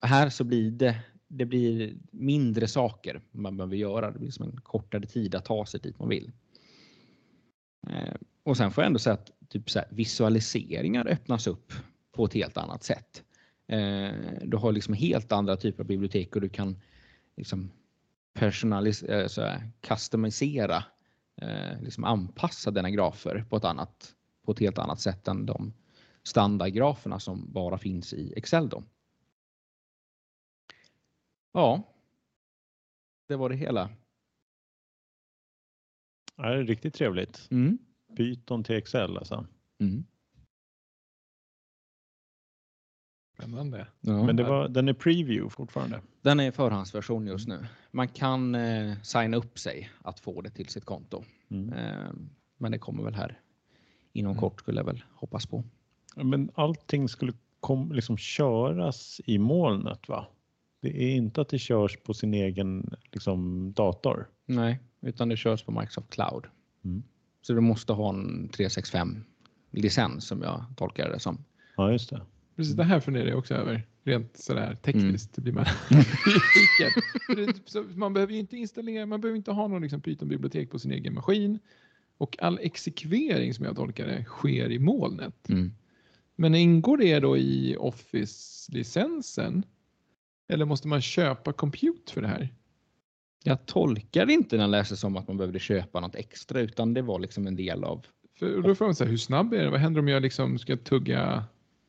[0.00, 4.10] här så blir det, det blir mindre saker man behöver göra.
[4.10, 6.32] Det blir som en kortare tid att ta sig dit man vill.
[7.90, 11.72] Eh, och sen får jag ändå säga att typ så visualiseringar öppnas upp
[12.12, 13.24] på ett helt annat sätt.
[13.66, 16.80] Eh, du har liksom helt andra typer av bibliotek och du kan
[17.36, 17.70] liksom
[18.34, 20.84] personalisera, eh, så här, customisera,
[21.36, 25.72] eh, liksom anpassa dina grafer på ett, annat, på ett helt annat sätt än de
[26.22, 28.68] standardgraferna som bara finns i Excel.
[28.68, 28.84] Då.
[31.52, 31.82] Ja,
[33.28, 33.90] det var det hela.
[36.36, 37.48] Ja, det är riktigt trevligt.
[37.50, 37.78] Mm.
[38.16, 39.46] Python till Excel alltså.
[39.80, 40.04] Mm.
[43.34, 43.86] Spännande.
[44.00, 44.22] Ja.
[44.26, 46.00] Men det var, den är preview fortfarande.
[46.22, 47.66] Den är förhandsversion just nu.
[47.90, 51.24] Man kan eh, signa upp sig att få det till sitt konto.
[51.48, 51.72] Mm.
[51.72, 52.10] Eh,
[52.58, 53.40] men det kommer väl här
[54.12, 54.40] inom Mm.
[54.40, 55.64] kort skulle jag väl hoppas på.
[56.16, 60.26] Men allting skulle kom, liksom köras i molnet va?
[60.80, 64.28] Det är inte att det körs på sin egen liksom, dator.
[64.46, 66.46] Nej, utan det körs på Microsoft Cloud.
[66.84, 67.02] Mm.
[67.46, 69.24] Så du måste ha en 365
[69.70, 71.44] licens som jag tolkar det som.
[71.76, 72.20] Ja, just det.
[72.56, 73.86] Precis det här funderar jag också över.
[74.04, 76.04] Rent sådär tekniskt blir man Mm.
[76.26, 77.62] nyfiken.
[77.66, 80.92] Så Man behöver ju inte installera, man behöver inte ha någon liksom Python-bibliotek på sin
[80.92, 81.58] egen maskin.
[82.18, 85.48] Och all exekvering som jag tolkar det sker i molnet.
[85.48, 85.72] Mm.
[86.36, 89.62] Men ingår det då i Office-licensen?
[90.48, 92.48] Eller måste man köpa compute för det här?
[93.46, 97.02] Jag tolkar inte när jag läser som att man behövde köpa något extra utan det
[97.02, 98.06] var liksom en del av.
[98.38, 99.70] För, då får man säga, hur snabb är det?
[99.70, 101.44] Vad händer om jag liksom ska tugga,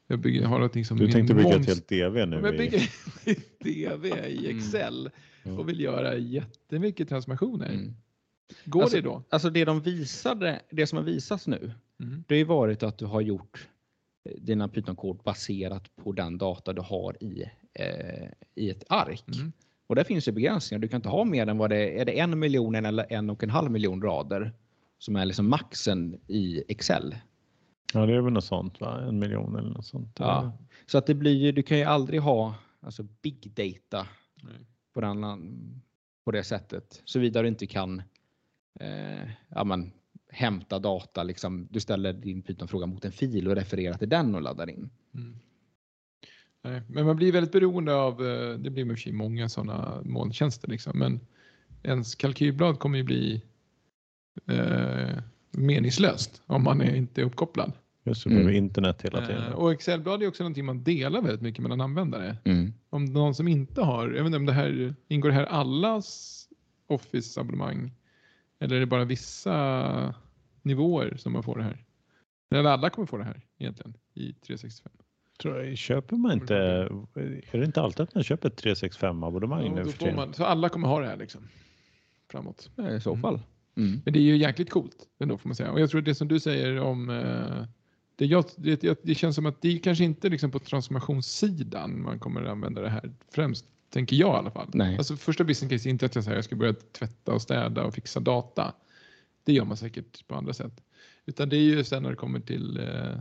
[0.08, 2.36] jag bygger, har någonting som Du tänkte bygga ett helt DV nu.
[2.44, 2.89] jag bygger
[3.26, 4.58] ett DV i Mm.
[4.58, 5.10] Excel
[5.44, 5.52] Ja.
[5.52, 7.70] och vill göra jättemycket transformationer.
[7.70, 7.94] Mm.
[8.65, 9.24] Går Alltså- det då?
[9.30, 12.24] Alltså det de visade, det som har visats nu, Mm.
[12.28, 13.68] det har ju varit att du har gjort
[14.30, 19.24] eh, dina Python-kod baserat på den data du har i, eh, i ett ark.
[19.38, 19.52] Mm.
[19.88, 20.82] Och där finns ju begränsningar.
[20.82, 22.02] Du kan inte ha mer än vad det är.
[22.02, 24.54] Är det en miljon eller en och en halv miljon rader
[24.98, 27.15] som är liksom maxen i Excel?
[27.95, 29.02] ja, det är väl något sånt va?
[29.02, 30.15] En miljon eller något sånt.
[30.19, 30.58] Ja.
[30.86, 34.08] Så att det blir ju, du kan ju aldrig ha alltså big data
[34.43, 34.65] Nej.
[34.93, 35.82] på, den,
[36.26, 37.02] på det sättet.
[37.06, 38.02] Såvida du inte kan
[38.80, 39.91] eh, ja, men,
[40.30, 41.24] hämta data.
[41.24, 44.89] Liksom, du ställer din Python-fråga mot en fil och refererar till den och laddar in.
[45.13, 45.36] Mm.
[46.65, 50.67] Nej, men man blir väldigt beroende av, eh, det blir med sig många sådana molntjänster
[50.67, 51.19] liksom, men
[51.84, 53.41] ens kalkylblad kommer ju bli
[54.47, 55.17] eh,
[55.51, 57.71] meningslöst om man är inte är uppkopplad.
[58.04, 58.49] Just det, Mm.
[58.56, 59.43] internet hela tiden.
[59.43, 62.38] Eh, och Excelblad är också någonting man delar väldigt mycket mellan användare.
[62.43, 62.73] Mm.
[62.89, 66.41] Om någon som inte har, jag vet inte om det här, ingår det här allas
[66.88, 67.91] Office-abonnemang?
[68.60, 70.13] Eller är det bara vissa
[70.62, 71.86] nivåer som man får det här?
[72.51, 74.91] Eller alla kommer få det här egentligen i 365.
[75.41, 79.65] Tror jag, köper man inte, är det inte alltid att man köper ett 365 abonnemang
[79.78, 81.41] Ja, nu för man, så alla kommer ha det här liksom.
[82.32, 82.69] Framåt.
[82.98, 83.21] I så Mm.
[83.21, 83.39] fall.
[83.78, 84.02] Mm.
[84.06, 85.71] Men det är ju jäkligt coolt ändå får man säga.
[85.71, 87.65] Och jag tror det som du säger om eh,
[88.15, 92.02] det, jag, det, det- det känns som att det är kanske inte liksom på transformationssidan
[92.02, 93.65] man kommer att använda det här främst.
[93.89, 94.69] Tänker jag i alla fall.
[94.74, 94.98] Nej.
[94.98, 97.84] Alltså första business case är inte att jag säger jag ska börja tvätta och städa
[97.84, 98.74] och fixa data.
[99.43, 100.84] Det gör man säkert på andra sätt.
[101.26, 103.17] Utan det är ju sen när det kommer till eh,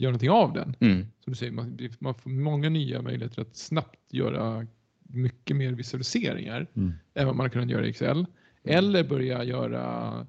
[0.00, 0.76] göra någonting av den.
[0.80, 1.06] Mm.
[1.24, 4.66] Som du säger, man, man får många nya möjligheter att snabbt göra
[5.02, 6.92] mycket mer visualiseringar Mm.
[7.14, 8.26] än vad man har kunnat göra i Excel.
[8.64, 10.26] Eller börja göra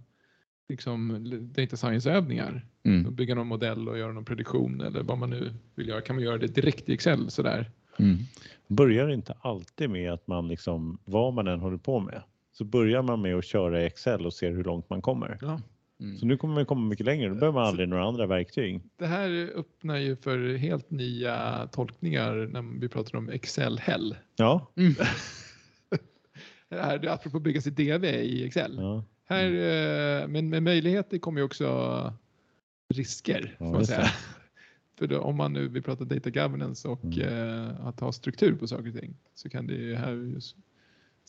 [0.69, 1.21] liksom,
[1.55, 2.65] data science-övningar.
[2.83, 3.15] Mm.
[3.15, 6.01] Bygga någon modell och göra någon prediktion eller vad man nu vill göra.
[6.01, 7.71] Kan man göra det direkt i Excel sådär?
[7.99, 8.17] Mm.
[8.67, 13.01] Börjar inte alltid med att man liksom, vad man än håller på med, så börjar
[13.01, 15.37] man med att köra i Excel och ser hur långt man kommer.
[15.41, 15.61] Ja.
[16.01, 16.17] Mm.
[16.17, 18.81] Så nu kommer man komma mycket längre, då behöver man aldrig några andra verktyg.
[18.97, 24.15] Det här öppnar ju för helt nya tolkningar när vi pratar om Excel-hell.
[24.35, 24.71] Ja,
[26.69, 28.75] Det här, det är apropå att bygga sitt DV i Excel.
[28.79, 29.03] ja.
[29.25, 32.13] Här, eh, men med möjligheter kommer ju också
[32.93, 33.55] risker.
[33.59, 34.07] Ja, man säga.
[34.99, 37.19] För då, om man nu vill prata data governance och Mm.
[37.67, 40.35] eh, att ha struktur på saker och ting så kan det ju här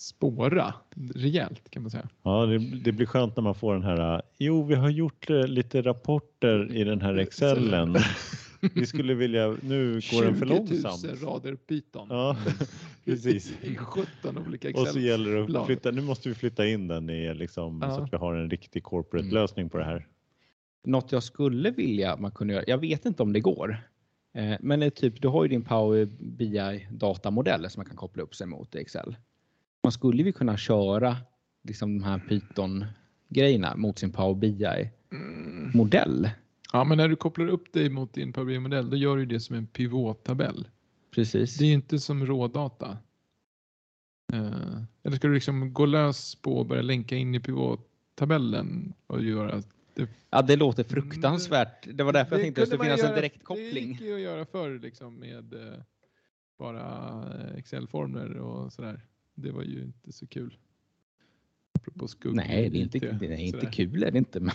[0.03, 0.75] spåra
[1.15, 2.09] rejält kan man säga.
[2.23, 5.47] ja det, det blir skönt när man får den här, jo vi har gjort eh,
[5.47, 7.97] lite rapporter i den här Excelen.
[8.75, 11.23] Vi skulle vilja, nu går den för 20 000 långsamt.
[11.23, 12.07] rader Python.
[12.11, 12.37] Ja,
[13.05, 13.55] precis.
[13.63, 15.03] I 17 olika Och så Excel.
[15.05, 17.97] gäller det att flytta, nu måste vi flytta in den i liksom, Ja.
[17.97, 19.35] så att vi har en riktig corporate Mm.
[19.35, 20.07] lösning på det här.
[20.85, 23.77] Något jag skulle vilja man kunde göra, jag vet inte om det går.
[24.35, 27.97] Eh, men det är typ, du har ju din Power BI datamodell som man kan
[27.97, 29.17] koppla upp sig mot i Excel.
[29.83, 31.17] Man skulle ju kunna köra
[31.65, 32.85] liksom de här Python
[33.29, 35.71] grejerna mot sin Power BI Mm.
[36.73, 39.41] Ja, men när du kopplar upp dig mot din Power BI-modell då gör du det
[39.41, 40.69] som en pivottabell.
[41.15, 41.57] Precis.
[41.59, 42.99] Det är inte som rådata.
[44.33, 49.23] Eh, eller ska du liksom gå lös på och börja länka in i pivottabellen och
[49.23, 49.63] göra
[50.31, 51.89] Ja, det låter fruktansvärt.
[51.93, 53.89] Det var därför jag tänkte att det skulle finnas en göra- direkt Det koppling.
[53.93, 55.79] gick ju att göra förr liksom med, eh,
[56.59, 56.81] bara
[57.35, 59.01] eh, Excel-formler och sådär.
[59.35, 60.57] Det var ju inte så kul.
[61.73, 63.73] Apropå skugg Nej, det är inte, det är inte sådär.
[63.73, 64.41] kul är det inte.
[64.41, 64.53] Men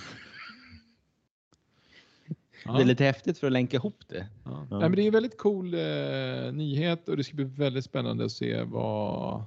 [2.65, 2.73] Ja.
[2.73, 4.27] det är lite häftigt för att länka ihop det.
[4.43, 4.67] Ja.
[4.69, 4.79] Ja.
[4.79, 8.25] Nej, men det är en väldigt cool eh, nyhet och det ska bli väldigt spännande
[8.25, 9.43] att se vad,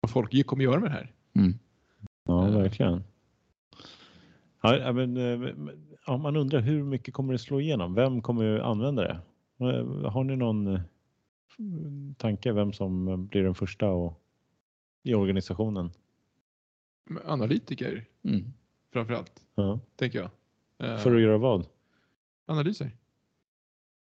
[0.00, 1.12] vad folk kommer göra med det här.
[2.24, 2.56] Ja, Eh.
[2.58, 3.04] verkligen.
[4.62, 5.50] Ja, men, eh,
[6.06, 7.94] ja, man undrar hur mycket kommer det slå igenom?
[7.94, 9.20] Vem kommer använda det?
[9.66, 10.80] Eh, Har ni någon
[12.16, 14.20] tanke vem som blir den första och,
[15.02, 15.90] i organisationen?
[17.04, 18.44] Men Analytiker Mm.
[18.92, 19.80] framför allt, Ja.
[19.96, 20.30] tänker jag.
[20.90, 21.66] Eh, För att göra vad?
[22.46, 22.96] Analyser.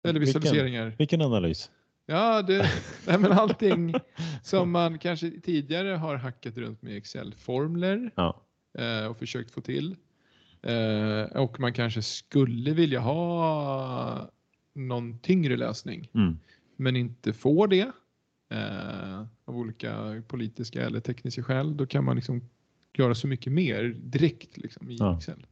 [0.04, 0.42] Eller Vilken?
[0.42, 0.96] visualiseringar.
[0.98, 1.72] Vilken analys?
[2.06, 2.70] Ja, det,
[3.08, 3.94] nej, men allting
[4.44, 8.42] som man kanske tidigare har hackat runt med Excel-formler Ja.
[8.78, 9.96] eh, och försökt få till.
[10.62, 14.30] Eh, och man kanske skulle vilja ha
[14.74, 16.40] någon tyngre lösning Mm.
[16.76, 17.92] men inte får det
[18.54, 21.78] eh, av olika politiska eller tekniska skäl.
[21.78, 22.50] Då kan man liksom
[22.98, 25.18] göra så mycket mer direkt liksom, i Ja.
[25.18, 25.46] Excel.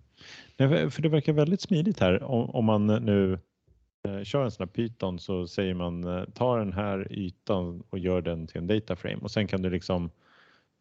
[0.57, 2.23] Nej, för- det verkar väldigt smidigt här.
[2.23, 3.39] Om, om man nu
[4.07, 7.99] eh, kör en sån här Python så säger man eh, ta den här ytan och
[7.99, 10.09] gör den till en dataframe och sen kan du liksom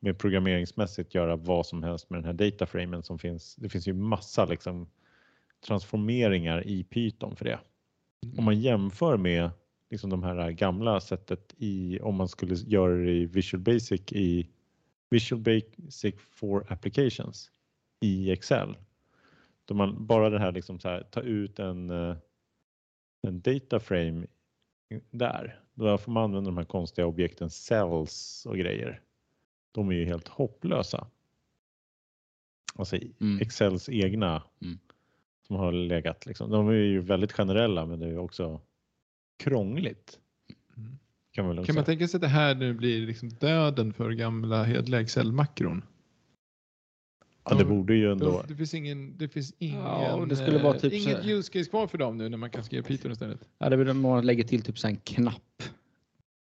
[0.02, 3.56] med programmeringsmässigt göra vad som helst med den här dataframen som finns.
[3.56, 4.86] Det finns ju massa liksom
[5.66, 7.58] transformeringar i Python för det.
[8.38, 9.50] Om man jämför med
[9.90, 14.48] liksom de här gamla sättet i om man skulle göra det i Visual Basic i
[15.10, 17.50] Visual Basic for Applications
[18.00, 18.76] i Excel.
[19.64, 22.16] Då man bara det här liksom så här, ta ut en, eh,
[23.22, 24.26] en data frame
[25.10, 25.60] där.
[25.74, 29.00] Då får man använda de här konstiga objekten cells och grejer.
[29.72, 31.06] De är ju helt hopplösa.
[32.74, 33.40] Alltså Mm.
[33.40, 34.78] Excels egna Mm.
[35.46, 36.50] som har legat liksom.
[36.50, 38.60] De är ju väldigt generella men det är också
[39.40, 40.18] krångligt.
[40.76, 40.98] Mm.
[41.32, 44.64] Kan man Kan man tänka sig att det här nu blir liksom döden för gamla
[44.64, 45.82] hedliga Excel-makron?
[47.44, 48.44] Ja, det borde ju ändå.
[48.48, 51.52] Det finns ingen, det finns ingen, Ja, det skulle vara eh, typ inget så- use
[51.52, 53.48] case kvar för dem nu när man kan skriva Python istället.
[53.58, 55.62] Ja, det om man lägger till typ så en knapp.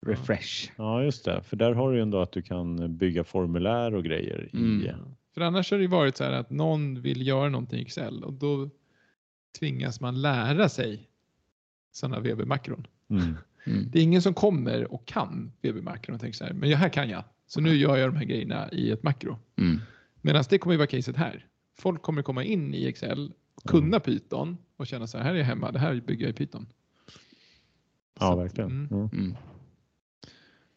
[0.06, 0.72] Refresh.
[0.78, 1.42] Ja, just det.
[1.44, 4.58] För där har du ju ändå att du kan bygga formulär och grejer i.
[4.58, 4.98] Mm.
[5.34, 8.24] För annars har det ju varit så här att någon vill göra någonting i Excel
[8.24, 8.70] och då
[9.60, 11.10] tvingas man lära sig
[11.98, 12.88] sådana VB-makron.
[13.10, 13.24] Mm.
[13.66, 13.90] Mm.
[13.92, 16.90] Det är ingen som kommer och kan VB-makron och tänker så här, men det här
[16.90, 17.24] kan jag.
[17.48, 19.38] Så nu gör jag de här grejerna i ett makro.
[19.56, 19.80] Mm.
[20.22, 21.46] Medan det kommer ju vara caset här.
[21.78, 23.34] Folk kommer komma in i Excel,
[23.66, 26.38] kunna Python och känna så här, här är jag hemma, det här bygger jag i
[26.38, 26.66] Python.
[28.20, 28.72] Ja, Så verkligen.
[28.72, 28.90] mm.
[28.92, 29.10] Mm.
[29.14, 29.36] Mm.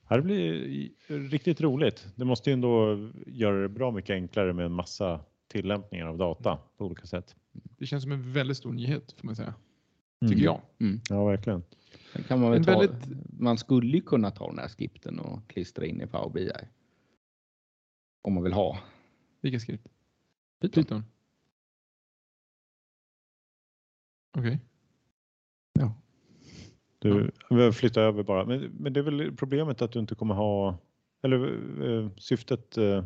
[0.08, 0.90] Det blir
[1.28, 2.06] riktigt roligt.
[2.16, 6.58] Det måste ju ändå göra det bra mycket enklare med en massa tillämpningar av data
[6.76, 7.36] på olika sätt.
[7.52, 9.54] Det känns som en väldigt stor nyhet får man säga,
[10.22, 10.32] Mm.
[10.32, 10.60] tycker jag.
[11.08, 11.62] Ja, verkligen.
[12.28, 13.08] Kan man, ta, väldigt-
[13.40, 16.50] man skulle ju kunna ta den här skripten och klistra in i Power BI.
[18.22, 18.78] Om man vill ha.
[19.40, 19.84] Vilken skrift?
[20.60, 20.82] Python.
[20.84, 21.04] Python.
[24.38, 24.58] Okej.
[25.72, 25.94] Ja.
[26.98, 28.44] Du vi flyttar över bara.
[28.44, 30.78] Men, men det är väl problemet att du inte kommer ha,
[31.22, 31.46] eller
[31.88, 33.04] eh, syftet, eh,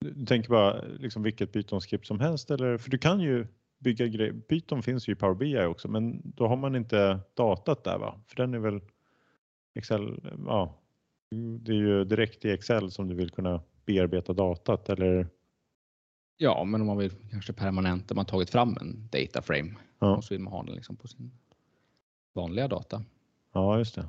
[0.00, 3.46] du tänker bara liksom vilket Python-skript som helst eller, för du kan ju
[3.84, 7.84] bygga grejer, Python finns ju i Power BI också, men då har man inte datat
[7.84, 8.20] där va?
[8.26, 8.80] För den är väl
[9.74, 10.74] Excel, ja,
[11.60, 15.28] det är ju direkt i Excel som du vill kunna bearbeta datat eller
[16.36, 20.16] Ja, men om man vill kanske permanent, om man tagit fram en data frame Ja.
[20.16, 21.32] och så vill man ha den liksom på sin
[22.34, 23.04] vanliga data.
[23.52, 24.08] Ja, just det.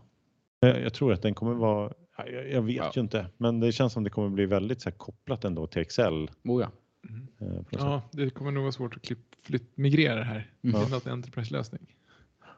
[0.59, 2.91] Jag, jag tror att den kommer vara, ja, jag, jag vet Ja.
[2.95, 5.81] ju inte, men det känns som det kommer bli väldigt så här, kopplat ändå till
[5.81, 6.31] Excel.
[6.43, 6.71] Oh ja.
[7.09, 7.27] Mm.
[7.39, 7.63] Eh.
[7.69, 10.81] Ja, det kommer nog vara svårt att klipp, flytt, migrera det här Mm.
[10.81, 11.81] till något Enterprise-lösning.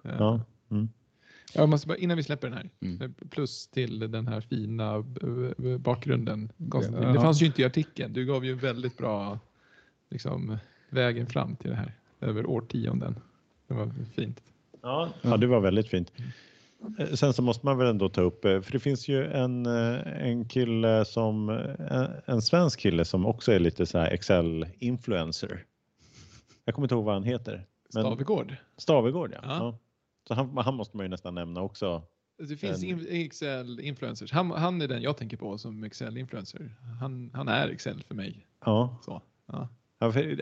[0.04, 0.42] Eh, Ja.
[0.72, 0.90] Mm.
[1.54, 3.02] Jag måste bara, innan vi släpper den här, Mm.
[3.02, 5.04] eh, plus till den här fina
[5.80, 6.52] bakgrunden.
[6.58, 8.14] Det fanns ju inte i artikeln.
[8.14, 9.40] Du gav ju väldigt bra
[10.10, 10.58] liksom,
[10.90, 13.20] vägen fram till det här över årtionden.
[13.68, 14.42] Det var fint.
[14.82, 16.12] Ja, ja, det var väldigt fint.
[17.00, 19.66] Eh, Sen så måste man väl ändå ta upp, eh, för det finns ju en,
[19.66, 21.50] eh, en kille som,
[22.26, 25.64] en svensk kille som också är lite så här Excel-influencer.
[26.66, 27.66] Jag kommer inte ihåg vad han heter.
[27.94, 28.56] Men- Stavegård.
[28.78, 29.40] Stavegård ja.
[29.44, 29.58] Ja.
[29.58, 29.78] ja.
[30.28, 32.04] Så han, han måste man ju nästan nämna också.
[32.48, 34.32] Det finns En- in- Excel-influencers.
[34.32, 36.76] Han, han är den jag tänker på som Excel-influencer.
[37.00, 38.46] Han, han är Excel för mig.
[38.66, 38.98] Ja.
[39.06, 39.68] Så, ja.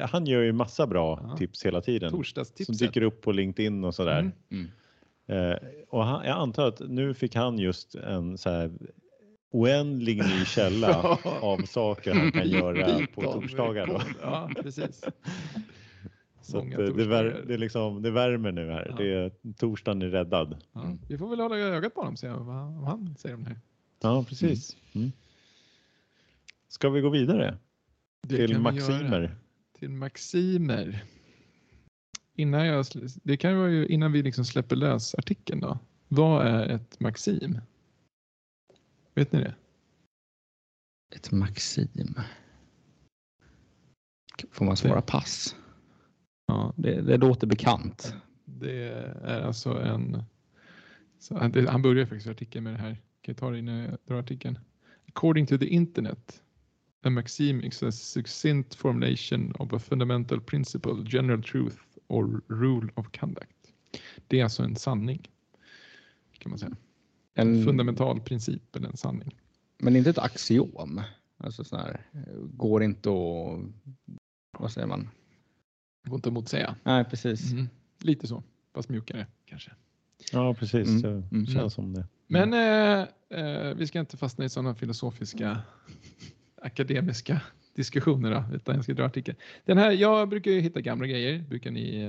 [0.02, 1.38] Han gör ju massa bra Ja.
[1.38, 2.10] tips hela tiden.
[2.10, 2.80] Som Torsdagstipset.
[2.80, 4.20] dyker upp på LinkedIn och sådär.
[4.20, 4.32] Mm.
[4.52, 4.72] Mm.
[5.28, 5.56] Eh,
[5.90, 8.72] och han, jag antar att nu fick han just en så här
[9.52, 13.42] oändlig ny källa av saker han kan göra på Python.
[13.42, 13.88] torsdagar.
[13.88, 14.02] Då.
[14.22, 15.04] Ja, precis.
[16.42, 18.88] Så att det, vär, det, är liksom, det värmer nu här.
[18.90, 18.96] Ja.
[18.96, 20.58] Det är, torsdagen är räddad.
[20.74, 21.00] Ja, Mm.
[21.10, 23.50] Vi får väl hålla ögat på honom och se vad, vad han säger om det
[23.50, 23.60] här.
[24.02, 24.78] Ja, precis.
[24.94, 25.12] Mm.
[26.68, 27.58] Ska vi gå vidare
[28.22, 29.36] Det till Maximer?
[29.80, 31.04] Till Maximer.
[32.36, 32.86] Innan, jag,
[33.24, 35.80] det kan vara ju innan vi liksom släpper lös artikeln då.
[36.08, 37.58] Vad är ett Maxim?
[39.14, 39.56] Vet ni det?
[41.16, 42.16] Ett Maxim.
[44.52, 45.56] Får man svara pass?
[46.48, 48.16] Ja, Det, det låter bekant.
[48.46, 48.84] det
[49.24, 50.24] är alltså en...
[51.30, 52.94] Han, det, han börjar faktiskt artikeln med det här.
[52.94, 54.60] Kan jag ta det innan jag drar artikeln?
[55.08, 56.44] According to the internet,
[57.04, 61.78] a maxim is a succinct formulation of a fundamental principle, general truth
[62.16, 63.74] or rule of conduct.
[64.28, 65.30] Det är alltså en sanning,
[66.40, 66.76] kan man säga.
[67.34, 69.36] En En, fundamental princip eller en sanning.
[69.78, 71.02] men inte ett axiom.
[71.38, 72.02] Alltså så här,
[72.54, 73.60] går inte att...
[74.60, 75.10] Vad säger man?
[76.08, 76.76] Går inte att motsäga.
[76.84, 77.52] Nej, precis.
[77.52, 77.70] Mm.
[78.02, 78.44] Lite så,
[78.74, 79.72] fast mjukare kanske.
[80.32, 80.88] Ja, precis.
[80.88, 81.48] Mm, Det mm.
[81.48, 82.08] känns som det.
[82.28, 83.08] Men eh,
[83.40, 85.62] eh, vi ska inte fastna i sådana filosofiska,
[86.62, 87.42] akademiska
[87.76, 89.38] diskussioner då, utan jag ska dra artikeln.
[89.66, 92.02] Den här, jag brukar ju hitta gamla grejer, brukar ni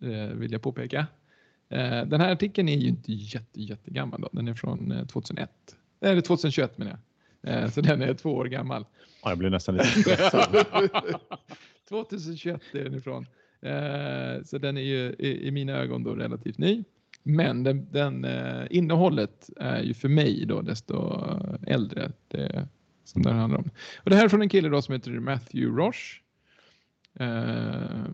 [0.00, 1.06] eh, eh, vilja påpeka.
[1.68, 4.28] Eh, den här artikeln är ju inte jätte, jättegammal då.
[4.32, 5.50] Den är från eh, 2001.
[6.00, 6.98] Eller 2021 menar
[7.42, 7.62] jag.
[7.62, 8.86] Eh, så den är två år gammal.
[9.22, 10.64] Ja, jag blir nästan lite stressad.
[11.88, 13.26] 2021 är den ifrån.
[13.60, 16.84] Eh, så den är ju i, i mina ögon då relativt ny.
[17.22, 21.20] Men den, den eh, innehållet är ju för mig då desto
[21.66, 22.12] äldre.
[22.28, 22.68] Det,
[23.08, 23.70] som det handlar om.
[23.96, 26.20] Och det här är från en kille då som heter Matthew Roche.
[27.20, 28.06] Eh,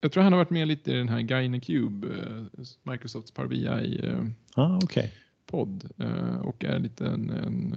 [0.00, 4.00] jag tror han har varit med lite i den här Gynecube, eh, Microsofts Power BI
[4.06, 4.24] eh,
[4.56, 5.12] Ja, okej.
[5.46, 7.74] podd eh, och är lite en, en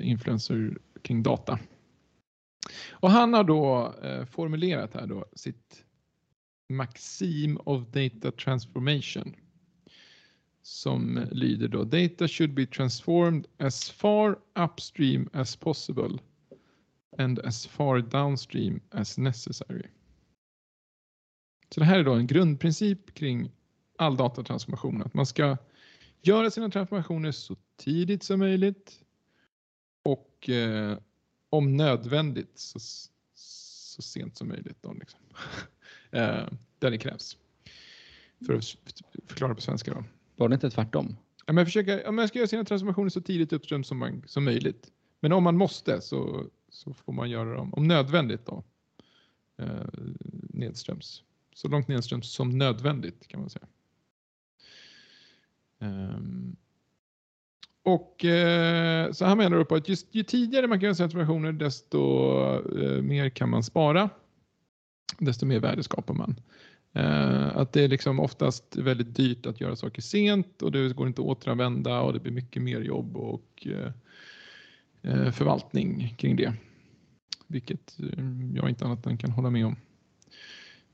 [0.00, 1.58] influencer kring data.
[2.90, 5.84] Och han har då eh, formulerat här då sitt
[6.68, 9.34] maxim of data transformation
[10.66, 16.18] som lyder då data should be transformed as far upstream as possible
[17.18, 19.86] and as far downstream as necessary.
[21.74, 23.50] Så det här är då en grundprincip kring
[23.98, 25.56] all datatransformation, att man ska
[26.22, 29.04] göra sina transformationer så tidigt som möjligt
[30.02, 30.98] och eh,
[31.50, 32.78] om nödvändigt så,
[33.34, 34.82] så sent som möjligt.
[34.82, 35.20] Då, liksom.
[36.10, 36.48] eh,
[36.78, 37.36] där det krävs.
[38.46, 38.64] För att
[39.26, 39.94] förklara på svenska.
[39.94, 40.04] Då.
[40.36, 41.16] Var det inte tvärtom?
[41.46, 44.44] Ja, men försöka, ja, man ska göra sina transformationer så tidigt uppström som, man, som
[44.44, 44.92] möjligt.
[45.20, 48.64] Men om man måste så, så får man göra dem, om nödvändigt då,
[49.58, 49.86] eh,
[50.50, 51.22] nedströms.
[51.54, 53.66] Så långt nedströms som nödvändigt kan man säga.
[55.78, 56.56] Ehm,
[57.82, 61.08] och eh, så här menar du på att just, ju tidigare man kan göra sina
[61.08, 61.98] transformationer desto
[62.80, 64.10] eh, mer kan man spara.
[65.18, 66.40] Desto mer värde skapar man.
[66.96, 71.06] Eh, att det är liksom oftast väldigt dyrt att göra saker sent och det går
[71.06, 73.92] inte att återanvända och det blir mycket mer jobb och eh,
[75.02, 76.54] eh förvaltning kring det.
[77.46, 78.24] Vilket eh,
[78.54, 79.76] jag inte annat än kan hålla med om.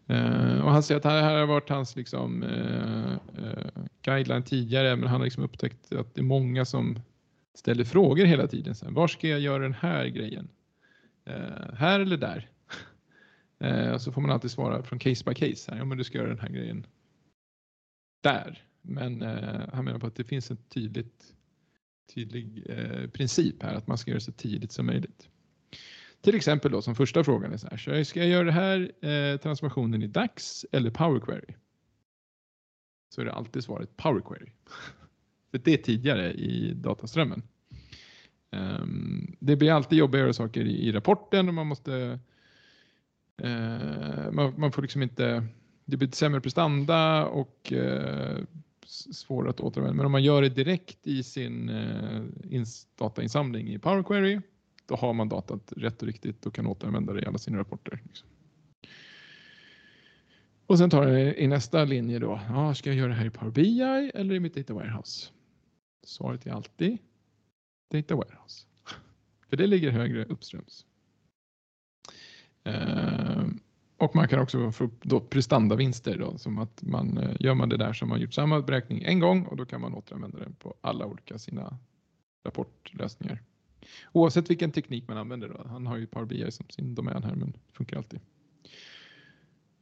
[0.06, 3.12] Eh, och han säger att det här har varit hans liksom, eh,
[3.44, 6.98] eh, guideline tidigare men han har liksom upptäckt att det är många som
[7.54, 8.74] ställer frågor hela tiden.
[8.74, 10.48] Så här, Var ska jag göra den här grejen?
[11.24, 12.51] Eh, här eller där?
[13.62, 15.70] Eh, så får man alltid svara från case by case.
[15.70, 15.78] Här.
[15.78, 16.86] Ja, men du ska göra den här grejen
[18.20, 18.64] där.
[18.82, 21.34] Men eh, han menar på att det finns en tydligt,
[22.14, 25.28] tydlig eh, princip här att man ska göra det så tidigt som möjligt.
[26.20, 27.76] Till exempel då som första frågan är så här.
[27.76, 31.54] Så ska jag göra det här eh, transformationen i DAX eller Power Query?
[33.14, 34.50] Så är det alltid svaret Power Query.
[35.50, 37.42] För det är tidigare i dataströmmen.
[38.50, 42.18] Um, det blir alltid jobbigare att göra saker i, i rapporten och man måste Eh,
[43.42, 45.46] Eh, man, man får liksom inte,
[45.84, 48.38] det blir sämre prestanda och eh,
[49.12, 49.96] svårare att återanvända.
[49.96, 54.40] Men om man gör det direkt i sin eh, ins, datainsamling i Power Query,
[54.86, 58.00] då har man datat rätt och riktigt och kan återanvända det i alla sina rapporter.
[58.04, 58.28] Liksom.
[60.66, 63.30] Och sen tar det i nästa linje då, ah, ska jag göra det här i
[63.30, 63.80] Power BI
[64.14, 65.30] eller i mitt Data Warehouse?
[66.04, 66.98] Svaret är alltid
[67.90, 68.66] Data Warehouse.
[69.48, 70.86] För det ligger högre uppströms.
[72.64, 73.44] Eh,
[73.96, 77.76] och man kan också få då prestandavinster då, som att man eh, gör man det
[77.76, 80.74] där som man gjort samma beräkning en gång och då kan man återanvända den på
[80.80, 81.78] alla olika sina
[82.44, 83.42] rapportlösningar.
[84.12, 85.68] Oavsett vilken teknik man använder då.
[85.68, 88.20] Han har ju Power BI som sin domän här men det funkar alltid.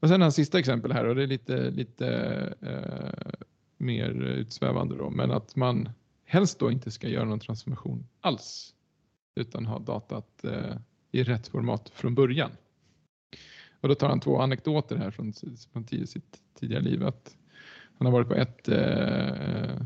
[0.00, 2.08] Och sen hans sista exempel här och det är lite, lite
[2.60, 3.44] eh,
[3.78, 5.88] mer utsvävande då, men att man
[6.24, 8.74] helst då inte ska göra någon transformation alls
[9.34, 10.76] utan ha datat eh,
[11.12, 12.50] i rätt format från början.
[13.80, 15.32] Och då tar han två anekdoter här från,
[15.72, 17.06] från sitt tidigare liv.
[17.06, 17.36] Att
[17.98, 19.82] han har varit på ett eh,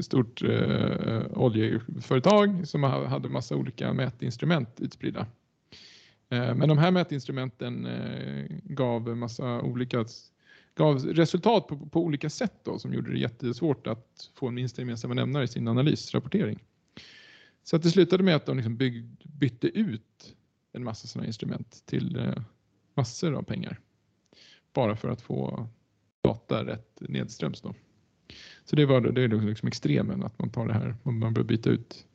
[0.00, 5.26] stort eh, oljeföretag som hade massa olika mätinstrument utspridda.
[6.28, 10.04] Eh, men de här mätinstrumenten eh, gav massa olika
[10.74, 14.82] gav resultat på, på olika sätt då, som gjorde det jättesvårt att få en minsta
[14.82, 16.64] gemensamma nämnare i sin analysrapportering.
[17.64, 20.34] Så att det slutade med att de liksom bygg, bytte ut
[20.72, 22.42] en massa sådana instrument till eh,
[22.96, 23.80] massor av pengar.
[24.72, 25.68] Bara för att få
[26.22, 27.60] data rätt nedströms.
[27.60, 27.74] Då.
[28.64, 31.46] Så det, var, det är liksom extremen att man tar det här och man börjar
[31.46, 32.06] byta ut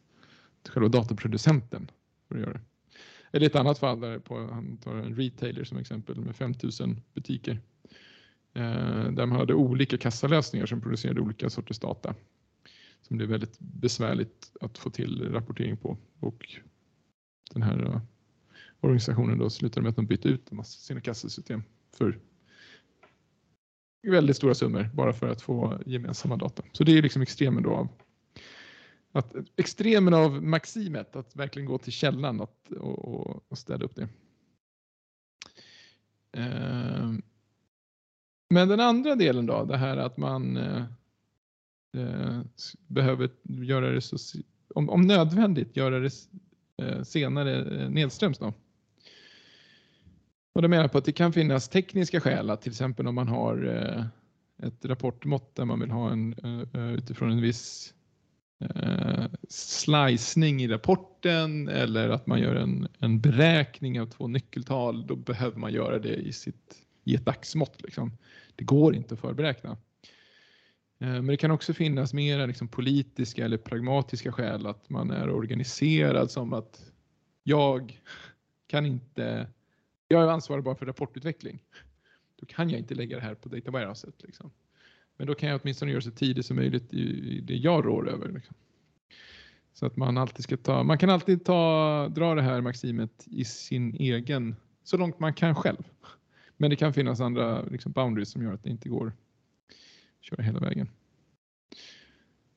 [0.70, 1.92] själva dataproducenten
[2.28, 2.62] för att göra det.
[3.32, 7.60] Eller ett annat fall där på, han tar en retailer som exempel med 5000 butiker.
[8.54, 12.16] Eh, där man hade olika kassalösningar som producerade olika sorters data.
[13.02, 15.98] Som det är väldigt besvärligt att få till rapportering på.
[16.20, 16.56] Och
[17.54, 18.02] den här eh,
[18.82, 21.64] organisationen då slutade med att de bytte ut en massa sina kassasystem
[21.94, 22.20] för
[24.08, 26.64] väldigt stora summor bara för att få gemensamma data.
[26.72, 27.88] Så det är liksom extremen då av
[29.12, 33.96] att, extremen av maximet att verkligen gå till källan att, och, och, och städa upp
[33.96, 34.10] det.
[36.32, 37.22] Ehm,
[38.50, 40.84] men den andra delen då, det här att man eh,
[41.98, 42.42] eh
[42.88, 44.18] behöver göra det så,
[44.76, 46.12] om, om nödvändigt göra det
[46.78, 48.54] eh, senare eh, nedströms då.
[50.54, 53.28] Och det menar på att det kan finnas tekniska skäl att till exempel om man
[53.28, 54.06] har eh,
[54.68, 57.94] ett rapportmått där man vill ha en eh, eh, utifrån en viss
[58.60, 65.16] eh, slicing i rapporten eller att man gör en, en beräkning av två nyckeltal, då
[65.16, 67.82] behöver man göra det i, sitt, i ett dagsmått.
[67.82, 68.18] Liksom.
[68.56, 69.78] Det går inte att förberäkna.
[71.00, 75.30] Eh, men det kan också finnas mer liksom politiska eller pragmatiska skäl att man är
[75.30, 76.92] organiserad som att
[77.44, 78.02] jag
[78.68, 79.48] kan inte,
[80.12, 81.64] jag är ansvarig bara för rapportutveckling.
[82.36, 84.24] Då kan jag inte lägga det här på data warehouset.
[84.24, 84.52] Liksom.
[85.18, 87.02] Men då kan jag åtminstone göra så tidigt som möjligt i,
[87.38, 88.32] i det jag rår över.
[88.32, 88.56] Liksom.
[89.74, 93.46] Så att man alltid ska ta, man kan alltid ta, dra det här maximet i
[93.46, 95.84] sin egen, så långt man kan själv.
[96.58, 99.14] Men det kan finnas andra liksom, boundaries som gör att det inte går att
[100.22, 100.90] köra hela vägen.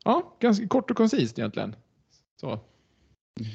[0.05, 1.76] Ja, ganska kort och koncist egentligen.
[2.40, 2.61] Så,
[3.40, 3.52] Mm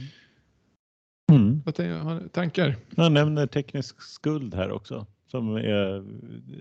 [1.65, 2.75] vad tänker- tankar?
[2.97, 5.05] Han nämner teknisk skuld här också.
[5.27, 6.05] Som är,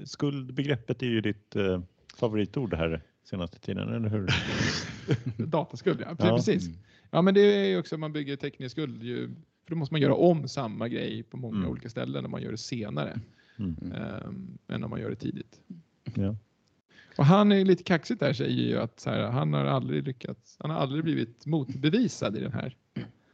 [0.05, 1.81] skuldbegreppet är ju ditt eh,
[2.17, 4.29] favoritord här senaste tiden, eller hur?
[5.47, 6.17] Dataskuld, ja.
[6.19, 6.37] Ja.
[6.37, 6.67] Precis.
[6.67, 6.79] Mm.
[7.11, 9.29] Ja, men det är ju också, man bygger teknisk skuld ju,
[9.65, 11.71] för då måste man göra om samma grej på många Mm.
[11.71, 13.21] olika ställen om man gör det senare
[13.59, 13.77] Mm.
[14.27, 15.61] um, än om man gör det tidigt.
[16.15, 16.37] Ja.
[17.19, 20.57] Och han är lite kaxigt där säger ju att så här, han har aldrig lyckats,
[20.61, 22.77] han har aldrig blivit motbevisad i den här.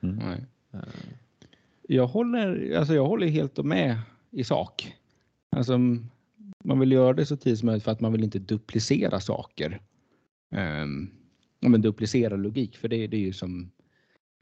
[0.01, 0.17] Mm.
[0.17, 0.45] Nej.
[1.89, 3.99] Jag håller, alltså jag håller helt med
[4.31, 4.97] i sak.
[5.51, 5.79] Alltså,
[6.65, 9.81] man vill göra det så tidigt som möjligt för att man vill inte duplicera saker.
[10.51, 11.11] Um,
[11.61, 13.71] men duplicera logik, för det, det är ju som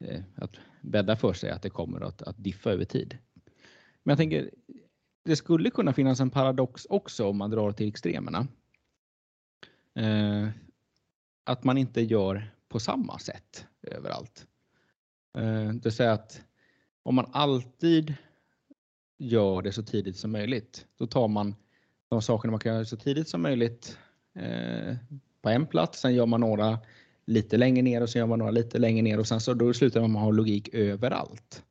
[0.05, 3.18] eh, att bädda för sig att det kommer att, att diffa över tid.
[4.03, 4.51] Men jag tänker,
[5.24, 8.47] det skulle kunna finnas en paradox också om man drar till extremerna.
[9.95, 10.49] Eh,
[11.45, 14.47] att man inte gör på samma sätt överallt.
[15.38, 16.43] Eh, det vill säga att
[17.03, 18.14] om man alltid
[19.18, 21.55] gör det så tidigt som möjligt, då tar man
[22.09, 23.98] de sakerna man kan göra så tidigt som möjligt
[24.34, 24.96] eh,
[25.42, 26.00] på en plats.
[26.00, 26.78] Sen gör man några
[27.26, 29.74] lite längre ner och sen gör man några lite längre ner och sen så då
[29.74, 31.64] slutar man med att ha logik överallt.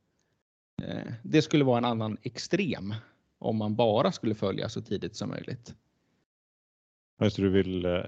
[0.82, 2.94] Eh, det skulle vara en annan extrem
[3.40, 5.76] om man bara skulle följa så tidigt som möjligt.
[7.18, 8.04] Alltså, du vill, eh,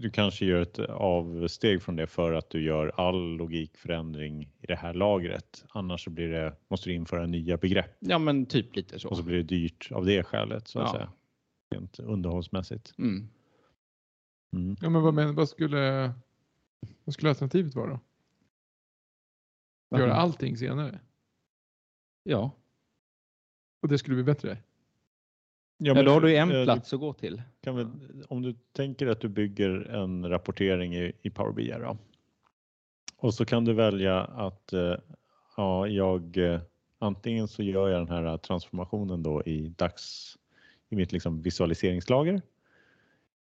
[0.00, 4.74] du kanske gör ett avsteg från det för att du gör all logikförändring i det
[4.74, 5.64] här lagret.
[5.68, 9.14] Annars så blir det, måste du införa nya begrepp Ja, men typ lite och så.
[9.14, 10.92] så blir det dyrt av det skälet så att Ja.
[10.92, 11.12] säga.
[11.74, 12.94] Rent underhållsmässigt.
[12.98, 13.28] Mm.
[14.56, 14.76] Mm.
[14.80, 16.12] Ja, men vad, men, vad, skulle,
[17.04, 18.00] vad skulle alternativet vara då?
[19.98, 21.00] Göra allting senare?
[22.22, 22.50] Ja,
[23.82, 24.58] Och det skulle bli bättre?
[25.84, 27.42] Ja, men då har du en eh, plats att gå till.
[27.64, 27.86] Väl,
[28.28, 31.96] om du tänker att du bygger en rapportering i, i Power BI då.
[33.16, 34.94] Och så kan du välja att eh,
[35.56, 36.60] ja, jag eh,
[36.98, 40.36] antingen så gör jag den här transformationen då i dags
[40.88, 42.42] i mitt liksom visualiseringslager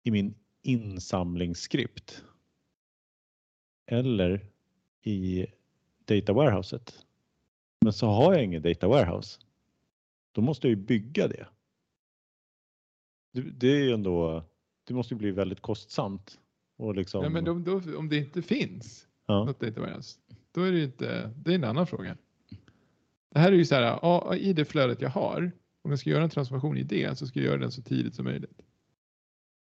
[0.04, 2.24] i min insamlingsskript
[3.86, 4.46] eller
[5.02, 5.46] i
[6.06, 7.06] data warehouset.
[7.82, 9.40] Men så har jag ingen data warehouse.
[10.32, 11.48] Då måste jag ju bygga det.
[13.36, 14.44] Det- Det är ju ändå,
[14.88, 16.40] det måste ju bli väldigt kostsamt.
[16.78, 20.20] Och liksom, Ja, men då, då, om det inte finns ja, något data warehouse,
[20.52, 22.18] då är det inte, det är en annan fråga.
[23.32, 26.10] Det här är ju så här, ja, i det flödet jag har om jag ska
[26.10, 28.62] göra en transformation i det så ska jag göra den så tidigt som möjligt.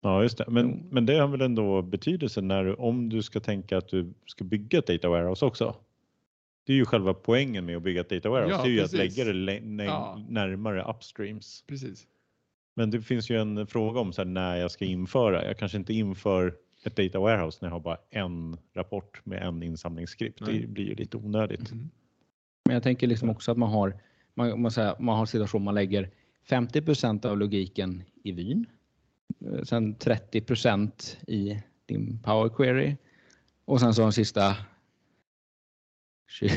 [0.02, 0.46] Ja, just det.
[0.48, 4.14] Men, men det har väl ändå betydelse när du, om du ska tänka att du
[4.26, 5.76] ska bygga ett data warehouse också.
[6.66, 8.56] Det är ju själva poängen med att bygga ett data warehouse.
[8.56, 8.94] Ja, det är ju precis.
[9.20, 10.26] att lägga det Ja.
[10.30, 11.64] närmare upstreams.
[11.68, 12.08] Precis.
[12.74, 15.46] Men det finns ju en fråga om så här, när jag ska införa.
[15.46, 19.64] Jag kanske inte inför ett data warehouse när jag har bara en rapport med en
[19.64, 20.46] insamlingsskript.
[20.46, 21.72] Det blir ju lite onödigt.
[21.72, 21.90] Mhm.
[22.66, 24.00] Men jag tänker liksom också att man har,
[24.34, 26.10] man, man, säger, man har situation man lägger
[26.50, 28.66] 50% av logiken i Vyn.
[29.46, 32.96] eh, Sen 30% i din Power Query.
[33.66, 34.56] Och sen så de sista
[36.28, 36.50] 20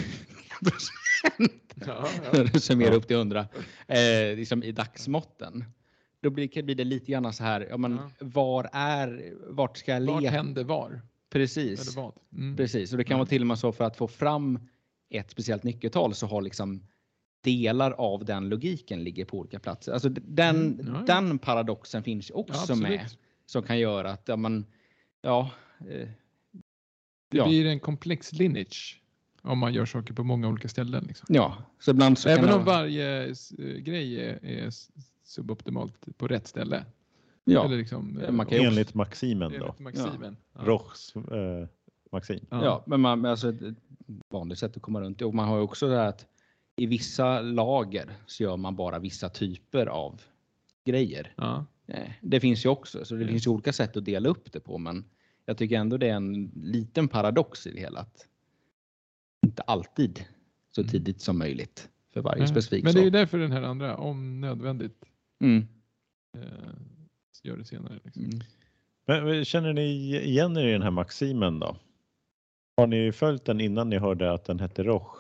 [1.87, 2.47] Ja, ja.
[2.61, 2.95] Summera Ja.
[2.97, 3.47] upp till 100.
[3.87, 5.65] Eh, liksom i dagsmåtten.
[6.25, 8.11] Då blir, blir det lite grann så här, ja, men Ja.
[8.21, 10.37] var är, vart ska jag Vart leta?
[10.37, 11.01] händer var?
[11.31, 11.97] Precis.
[12.37, 12.57] Mm.
[12.57, 14.59] Precis, och det kan vara till och med så för att få fram
[15.11, 16.87] ett speciellt nyckeltal så har liksom
[17.45, 19.93] delar av den logiken ligger på olika platser.
[19.93, 21.15] Alltså den, Mm, ja, ja.
[21.15, 22.83] den paradoxen finns Ja, också absolut.
[22.83, 23.07] med
[23.47, 24.67] som kan göra att ja, man,
[25.23, 25.51] ja,
[25.81, 26.09] eh,
[27.31, 29.01] Det ja, blir en komplex lineage
[29.43, 31.05] om man gör saker på många olika ställen.
[31.09, 31.27] Liksom.
[31.31, 33.35] ja, så ibland så Även det, om varje eh,
[33.79, 34.71] grej är, är
[35.25, 36.85] suboptimalt på rätt ställe.
[37.45, 39.57] ja, Eller liksom, eh, Man kan ju också- Enligt maximen då.
[39.57, 40.37] enligt maximen.
[40.53, 40.61] Ja.
[40.65, 41.67] Rochs eh,
[42.13, 42.47] maxim.
[42.51, 42.65] Ja.
[42.65, 43.77] Ja, men man, alltså ett
[44.29, 45.25] vanligt sätt att komma runt det.
[45.25, 46.27] Och man har ju också det här att
[46.77, 50.21] i vissa lager så gör man bara vissa typer av
[50.85, 51.33] grejer.
[51.37, 51.67] Ja.
[51.87, 53.31] Eh, Det finns ju också, så det Yes.
[53.31, 54.79] finns ju olika sätt att dela upp det på.
[54.79, 55.05] Men
[55.47, 58.01] jag tycker ändå det är en liten paradox i det hela.
[58.01, 58.27] Att
[59.47, 60.25] inte alltid
[60.71, 60.91] så Mm.
[60.91, 63.97] tidigt som möjligt för varje Nej, specifik Men det är ju därför den här andra,
[63.97, 65.05] om nödvändigt,
[65.41, 65.67] Mm.
[66.39, 66.75] eh,
[67.43, 67.99] gör det senare.
[68.05, 68.25] Liksom.
[68.25, 68.41] Mm.
[69.07, 71.77] Men känner ni igen er i den här maximen då?
[72.77, 75.17] Har ni följt den innan ni hörde att den hette Roch?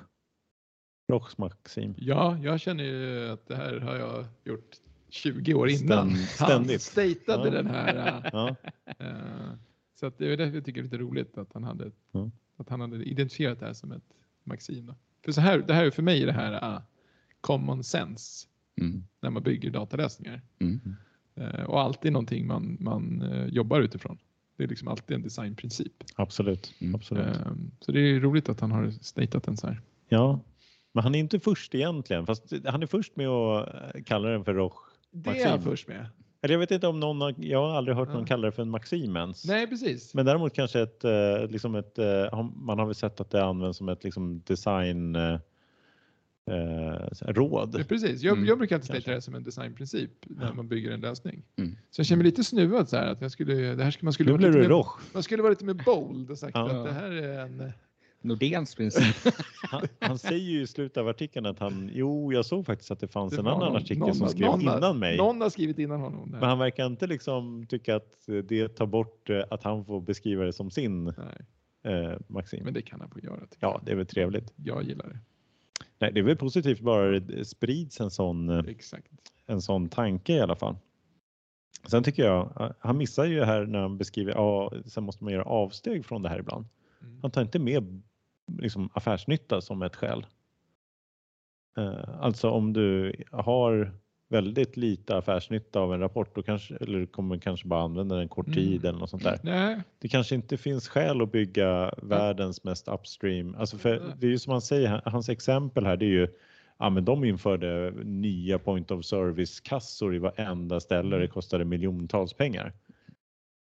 [1.12, 1.95] Rochs maxim.
[1.99, 4.77] Ja, jag känner ju att det här har jag gjort
[5.09, 6.11] 20 år innan.
[6.11, 6.93] Ständ- ständigt.
[6.97, 7.62] Han statade Ja.
[7.62, 7.97] den här.
[8.25, 8.57] äh, Ja,
[8.99, 9.53] eh,
[9.95, 12.31] så att det är därför jag tycker det är lite roligt att han hade, Mm.
[12.57, 14.03] att han hade identifierat det här som ett
[14.45, 14.87] maxim.
[14.87, 14.95] Då.
[15.25, 16.81] För så här, det här är för mig det här uh,
[17.41, 18.49] common sense
[18.81, 19.05] Mm.
[19.22, 20.43] när man bygger datalösningar.
[20.61, 20.81] Mm.
[21.37, 24.18] Eh, och alltid någonting man, man eh, jobbar utifrån.
[24.57, 25.93] Det är liksom alltid en designprincip.
[26.16, 26.75] absolut.
[26.81, 26.95] Mm.
[26.95, 27.27] absolut.
[27.37, 29.81] Eh, så det är roligt att han har statat den så här.
[30.09, 30.41] Ja,
[30.93, 32.27] men han är inte först egentligen.
[32.27, 34.77] Fast han är först med att eh, kalla den för Roch.
[35.11, 36.07] Det är han först med.
[36.43, 38.27] Eller jag vet inte om någon har, jag har aldrig hört någon Ja.
[38.27, 39.45] kalla det för en maxim ens.
[39.45, 40.14] Nej, precis.
[40.14, 41.05] Men däremot kanske ett,
[41.51, 41.99] liksom ett,
[42.57, 45.16] man har väl sett att det används som ett liksom design
[46.47, 47.76] eh, råd.
[47.78, 48.22] Ja, precis.
[48.22, 51.42] Jag, Mm, jag brukar alltid stata det som en designprincip när man bygger en lösning.
[51.57, 51.76] Mm.
[51.90, 54.12] Så jag känner mig lite snuvad så här att jag skulle, det här skulle, man
[54.12, 55.01] skulle vara lite mer, Roch.
[55.14, 56.70] man skulle vara lite mer bold och sagt Ja.
[56.70, 57.72] att det här är en...
[58.22, 59.16] Nordens princip.
[59.70, 63.01] Han, han säger ju i slutet av artikeln att han, jo jag såg faktiskt att
[63.01, 65.16] det fanns det en annan någon- artikel någon som skrev någon innan mig.
[65.16, 66.28] Någon har skrivit innan honom.
[66.30, 70.45] Men han verkar inte liksom tycka att det tar bort eh, att han får beskriva
[70.45, 71.14] det som sin eh,
[72.26, 72.64] maxim.
[72.64, 73.40] men det kan han få göra.
[73.61, 74.53] Ja, det är väl trevligt.
[74.57, 75.18] Jag gillar det.
[75.99, 79.12] Nej, det är väl positivt bara det sprids en sån, eh, Exakt.
[79.47, 80.77] en sån tanke i alla fall.
[81.87, 85.33] Sen tycker jag, eh, han missar ju här när han beskriver, ja, sen måste man
[85.33, 86.66] göra avsteg från det här ibland.
[87.03, 87.18] Mm.
[87.22, 88.03] Han tar inte med
[88.59, 90.27] liksom, affärsnytta som ett skäl.
[91.77, 93.93] Eh, Alltså om du har
[94.29, 98.29] väldigt lite affärsnytta av en rapport, då kanske, eller kommer kanske bara använda den en
[98.29, 98.57] kort Mm.
[98.57, 99.39] tid eller något sånt där.
[99.43, 103.55] Nej, Det kanske inte finns skäl att bygga världens mest upstream.
[103.55, 106.29] Alltså för det är ju som han säger, hans exempel här det är ju
[106.79, 111.64] Ja, men de införde nya point of service kassor i varenda ställe och det kostade
[111.64, 112.72] miljontals pengar.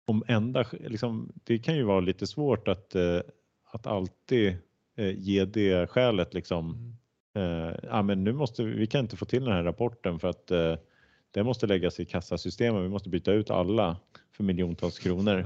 [0.05, 3.19] Om enda, liksom, det kan ju vara lite svårt att, eh,
[3.71, 4.55] att alltid
[4.95, 6.95] eh, ge det skälet liksom.
[7.35, 10.27] Eh, ja, men nu måste vi, vi kan inte få till den här rapporten för
[10.27, 10.75] att eh,
[11.31, 12.83] det måste läggas i kassasystemet.
[12.83, 13.97] Vi måste byta ut alla
[14.31, 15.45] för miljontals kronor.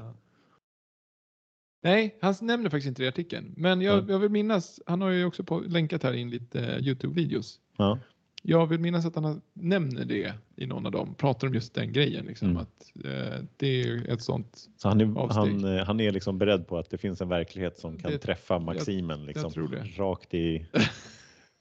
[1.83, 3.53] Nej, han nämner faktiskt inte det i artikeln.
[3.57, 4.09] Men jag, Mm.
[4.09, 7.59] jag vill minnas, han har ju också på, länkat här in lite eh, Youtube-videos.
[7.77, 7.99] Ja.
[8.43, 11.73] Jag vill minnas att han har, nämner det i någon av dem, pratar om just
[11.73, 12.25] den grejen.
[12.25, 12.61] Liksom, Mm.
[12.61, 15.43] att eh, Det är ett sånt, Så han är, Avsteg.
[15.61, 18.59] han, han är liksom beredd på att det finns en verklighet som kan Det- träffa
[18.59, 19.83] maximen liksom, jag tror det.
[20.03, 20.65] rakt i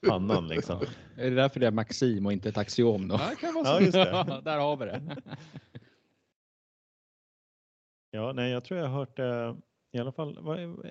[0.09, 0.47] pannan.
[0.47, 0.79] Liksom.
[1.17, 3.15] Är det därför det är maxim och inte ett axiom då?
[3.15, 3.81] Ja, kan vara Ja, så.
[3.83, 4.41] just det.
[4.45, 5.01] Där har vi det.
[8.11, 9.55] Ja, nej, jag tror jag har hört det
[9.91, 10.37] i alla fall.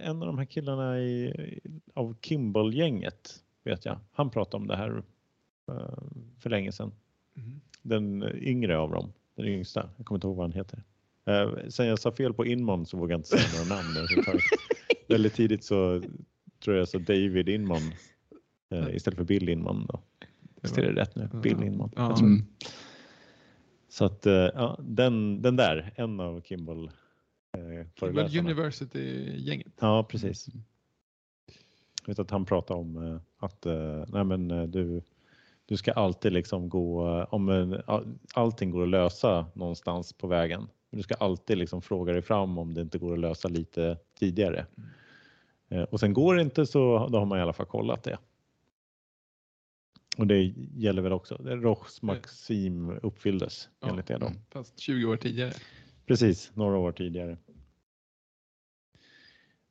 [0.03, 1.61] En av de här killarna i,
[1.95, 3.99] av Kimball-gänget vet jag.
[4.13, 5.03] Han pratade om det här
[5.73, 5.99] eh,
[6.39, 6.93] för länge sedan.
[7.35, 7.61] Mhm.
[7.83, 9.91] Den yngre av dem, den yngsta.
[9.97, 10.83] Jag kommer inte ihåg vad han heter.
[11.27, 14.07] Eh, sen jag sa fel på Inmon så vågar jag inte säga några namn.
[15.09, 16.03] Väldigt tidigt så
[16.65, 17.81] tror jag så David Inmon
[18.71, 19.87] eh, istället för Bill Inmon.
[19.87, 20.01] Då.
[20.63, 21.29] Visst är det rätt nu?
[21.43, 21.91] Bill Inman.
[21.97, 22.03] Ja.
[22.09, 22.29] Jag tror.
[22.29, 22.47] Mm.
[23.89, 28.41] Så att eh, ja, den, den där, en av Kimball eh, föreläsarna.
[28.41, 29.73] University-gänget.
[29.81, 30.47] Ja, precis.
[32.03, 33.67] Jag vet att han pratade om eh, att
[34.09, 35.03] nej men, du,
[35.67, 37.83] du ska alltid liksom gå, om en-
[38.35, 40.69] allting går att lösa någonstans på vägen.
[40.91, 44.67] Du ska alltid liksom fråga dig fram om det inte går att lösa lite tidigare.
[45.69, 48.19] Eh, Och sen går det inte så då har man i alla fall kollat det.
[50.19, 50.43] Och det
[50.75, 53.89] gäller väl också, Rochs maxim uppfylldes Ja.
[53.89, 54.33] enligt det då.
[54.51, 55.53] Fast 20 år tidigare.
[56.07, 57.39] Precis, några år tidigare.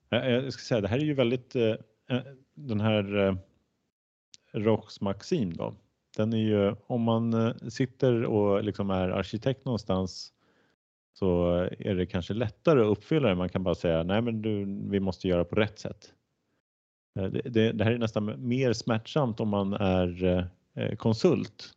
[0.09, 1.75] Jag ska säga, det här är ju väldigt, eh,
[2.09, 2.21] eh,
[2.53, 3.35] den här eh,
[4.53, 5.75] Rochs Maxim då,
[6.17, 10.33] den är ju, om man sitter och liksom är arkitekt någonstans
[11.13, 13.35] så är det kanske lättare att uppfylla det.
[13.35, 16.13] Man kan bara säga, nej men du, vi måste göra på rätt sätt.
[17.15, 20.23] Eh, Det, det, det här är nästan mer smärtsamt om man är
[20.73, 21.71] eh, konsult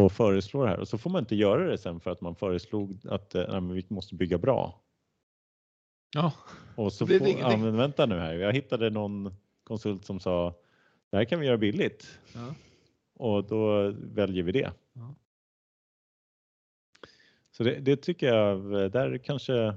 [0.00, 2.34] och föreslår det här och så får man inte göra det sen för att man
[2.34, 4.80] föreslog att eh, nej, vi måste bygga bra.
[6.14, 6.32] Ja,
[6.76, 9.34] Och så får, ja, men vänta nu här, jag hittade någon
[9.64, 10.54] konsult som sa
[11.10, 12.54] det här kan vi göra billigt ja.
[13.14, 14.72] och då väljer vi det.
[14.92, 15.14] Ja.
[17.50, 19.74] Så det, det tycker jag, eh, där kanske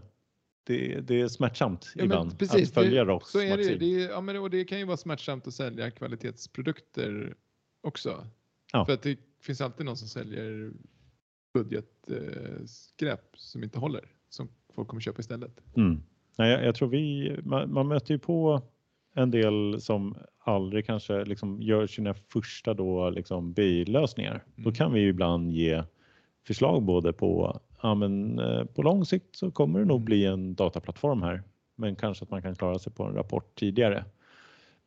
[0.71, 4.21] det, det är smärtsamt Ja, ibland precis, att följa det, så är det, det, ja,
[4.21, 7.35] men, och det kan ju vara smärtsamt att sälja kvalitetsprodukter
[7.81, 8.27] också.
[8.73, 8.85] Ja.
[8.85, 10.71] För att det finns alltid någon som säljer
[11.53, 15.61] budgetskräp eh, som inte håller, som folk kommer köpa istället.
[15.75, 16.03] Mm.
[16.37, 18.61] Nej, jag, jag tror vi, man, man möter ju på
[19.13, 24.43] en del som aldrig kanske liksom gör sina första då liksom BI-lösningar.
[24.55, 24.73] Då Mm.
[24.73, 25.83] kan vi ju ibland ge
[26.47, 30.05] förslag både på, ja men eh, på lång sikt så kommer det nog Mm.
[30.05, 31.43] bli en dataplattform här,
[31.75, 34.05] men kanske att man kan klara sig på en rapport tidigare.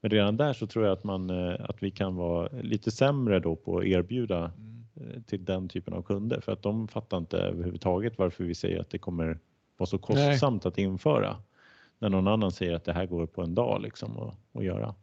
[0.00, 3.40] Men redan där så tror jag att man, eh, att vi kan vara lite sämre
[3.40, 4.52] då på att erbjuda
[4.94, 8.80] eh, till den typen av kunder för att de fattar inte överhuvudtaget varför vi säger
[8.80, 9.38] att det kommer
[9.76, 11.36] vara så kostsamt att införa.
[11.98, 14.94] När någon annan säger att det här går på en dag liksom att, att göra.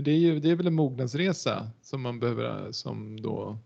[0.00, 3.58] Det är ju det är väl en mognadsresa som man behöver som då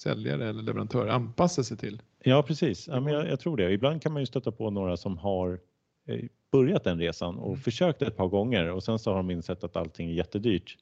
[0.00, 2.02] säljare eller leverantör anpassa sig till.
[2.24, 3.72] Ja precis, ja, men jag, jag tror det.
[3.72, 5.60] Ibland kan man ju stöta på några som har
[6.06, 6.20] eh,
[6.52, 7.60] börjat den resan och Mm.
[7.60, 10.76] försökt ett par gånger och sen så har de insett att allting är jättedyrt.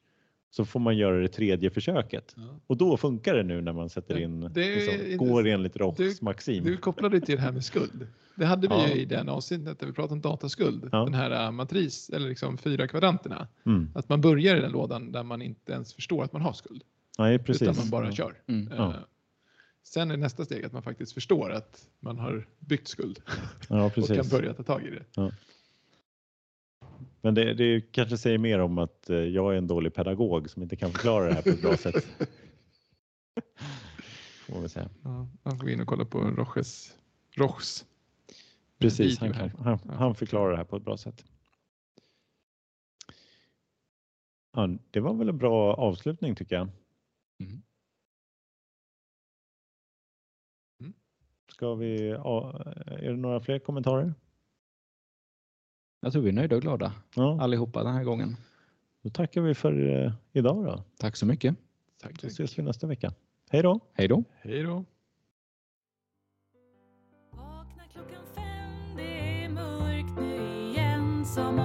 [0.50, 2.42] Så får man göra det tredje försöket Ja.
[2.66, 5.96] och då funkar det nu när man sätter in, det liksom, inte- går enligt Rochs
[5.98, 6.64] du- maxim.
[6.64, 8.06] Du kopplade till det här med skuld.
[8.36, 8.88] Det hade vi Ja.
[8.88, 10.88] ju i den avsnittet där vi pratade om dataskuld.
[10.92, 11.04] Ja.
[11.04, 13.48] Den här äh, matris eller liksom fyra kvadranterna.
[13.66, 13.90] Mm.
[13.94, 16.82] Att man börjar i den lådan där man inte ens förstår att man har skuld.
[17.18, 17.62] Nej precis.
[17.62, 18.12] Utan man bara Ja.
[18.12, 18.34] kör.
[18.46, 18.68] Mm.
[18.76, 18.94] Ja.
[18.94, 19.00] Eh,
[19.82, 23.22] Sen är nästa steg att man faktiskt förstår att man har byggt skuld
[23.68, 25.32] Ja och kan börja ta tag i det.
[27.20, 30.62] Men det, det kanske säger mer om att eh, jag är en dålig pedagog som
[30.62, 32.06] inte kan förklara det här på ett bra sätt.
[34.46, 34.88] Får vi säga.
[35.02, 36.96] Ja, man får gå in och kolla på Roches,
[37.36, 37.84] Rochs
[38.78, 39.92] Precis, han, kan, han, Ja.
[39.94, 41.24] han förklarar det här på ett bra sätt.
[44.52, 46.68] Ja, det var väl en bra avslutning tycker jag.
[47.40, 47.62] Mm.
[50.80, 50.92] Mm.
[51.52, 54.14] Ska vi, är det några fler kommentarer?
[56.00, 58.36] Jag tror vi är nöjda och glada Ja, allihopa den här gången.
[59.02, 60.84] då tackar vi för eh, idag då.
[60.98, 61.56] Tack så mycket.
[61.98, 63.12] Tack, Så ses vi nästa vecka.
[63.50, 63.80] Hej då!
[63.92, 64.24] Hej då.
[64.40, 64.84] Hej då.
[67.30, 70.36] Vakna klockan fem, det är mörkt nu
[70.70, 71.58] igen Som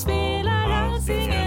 [0.00, 1.39] spela rousing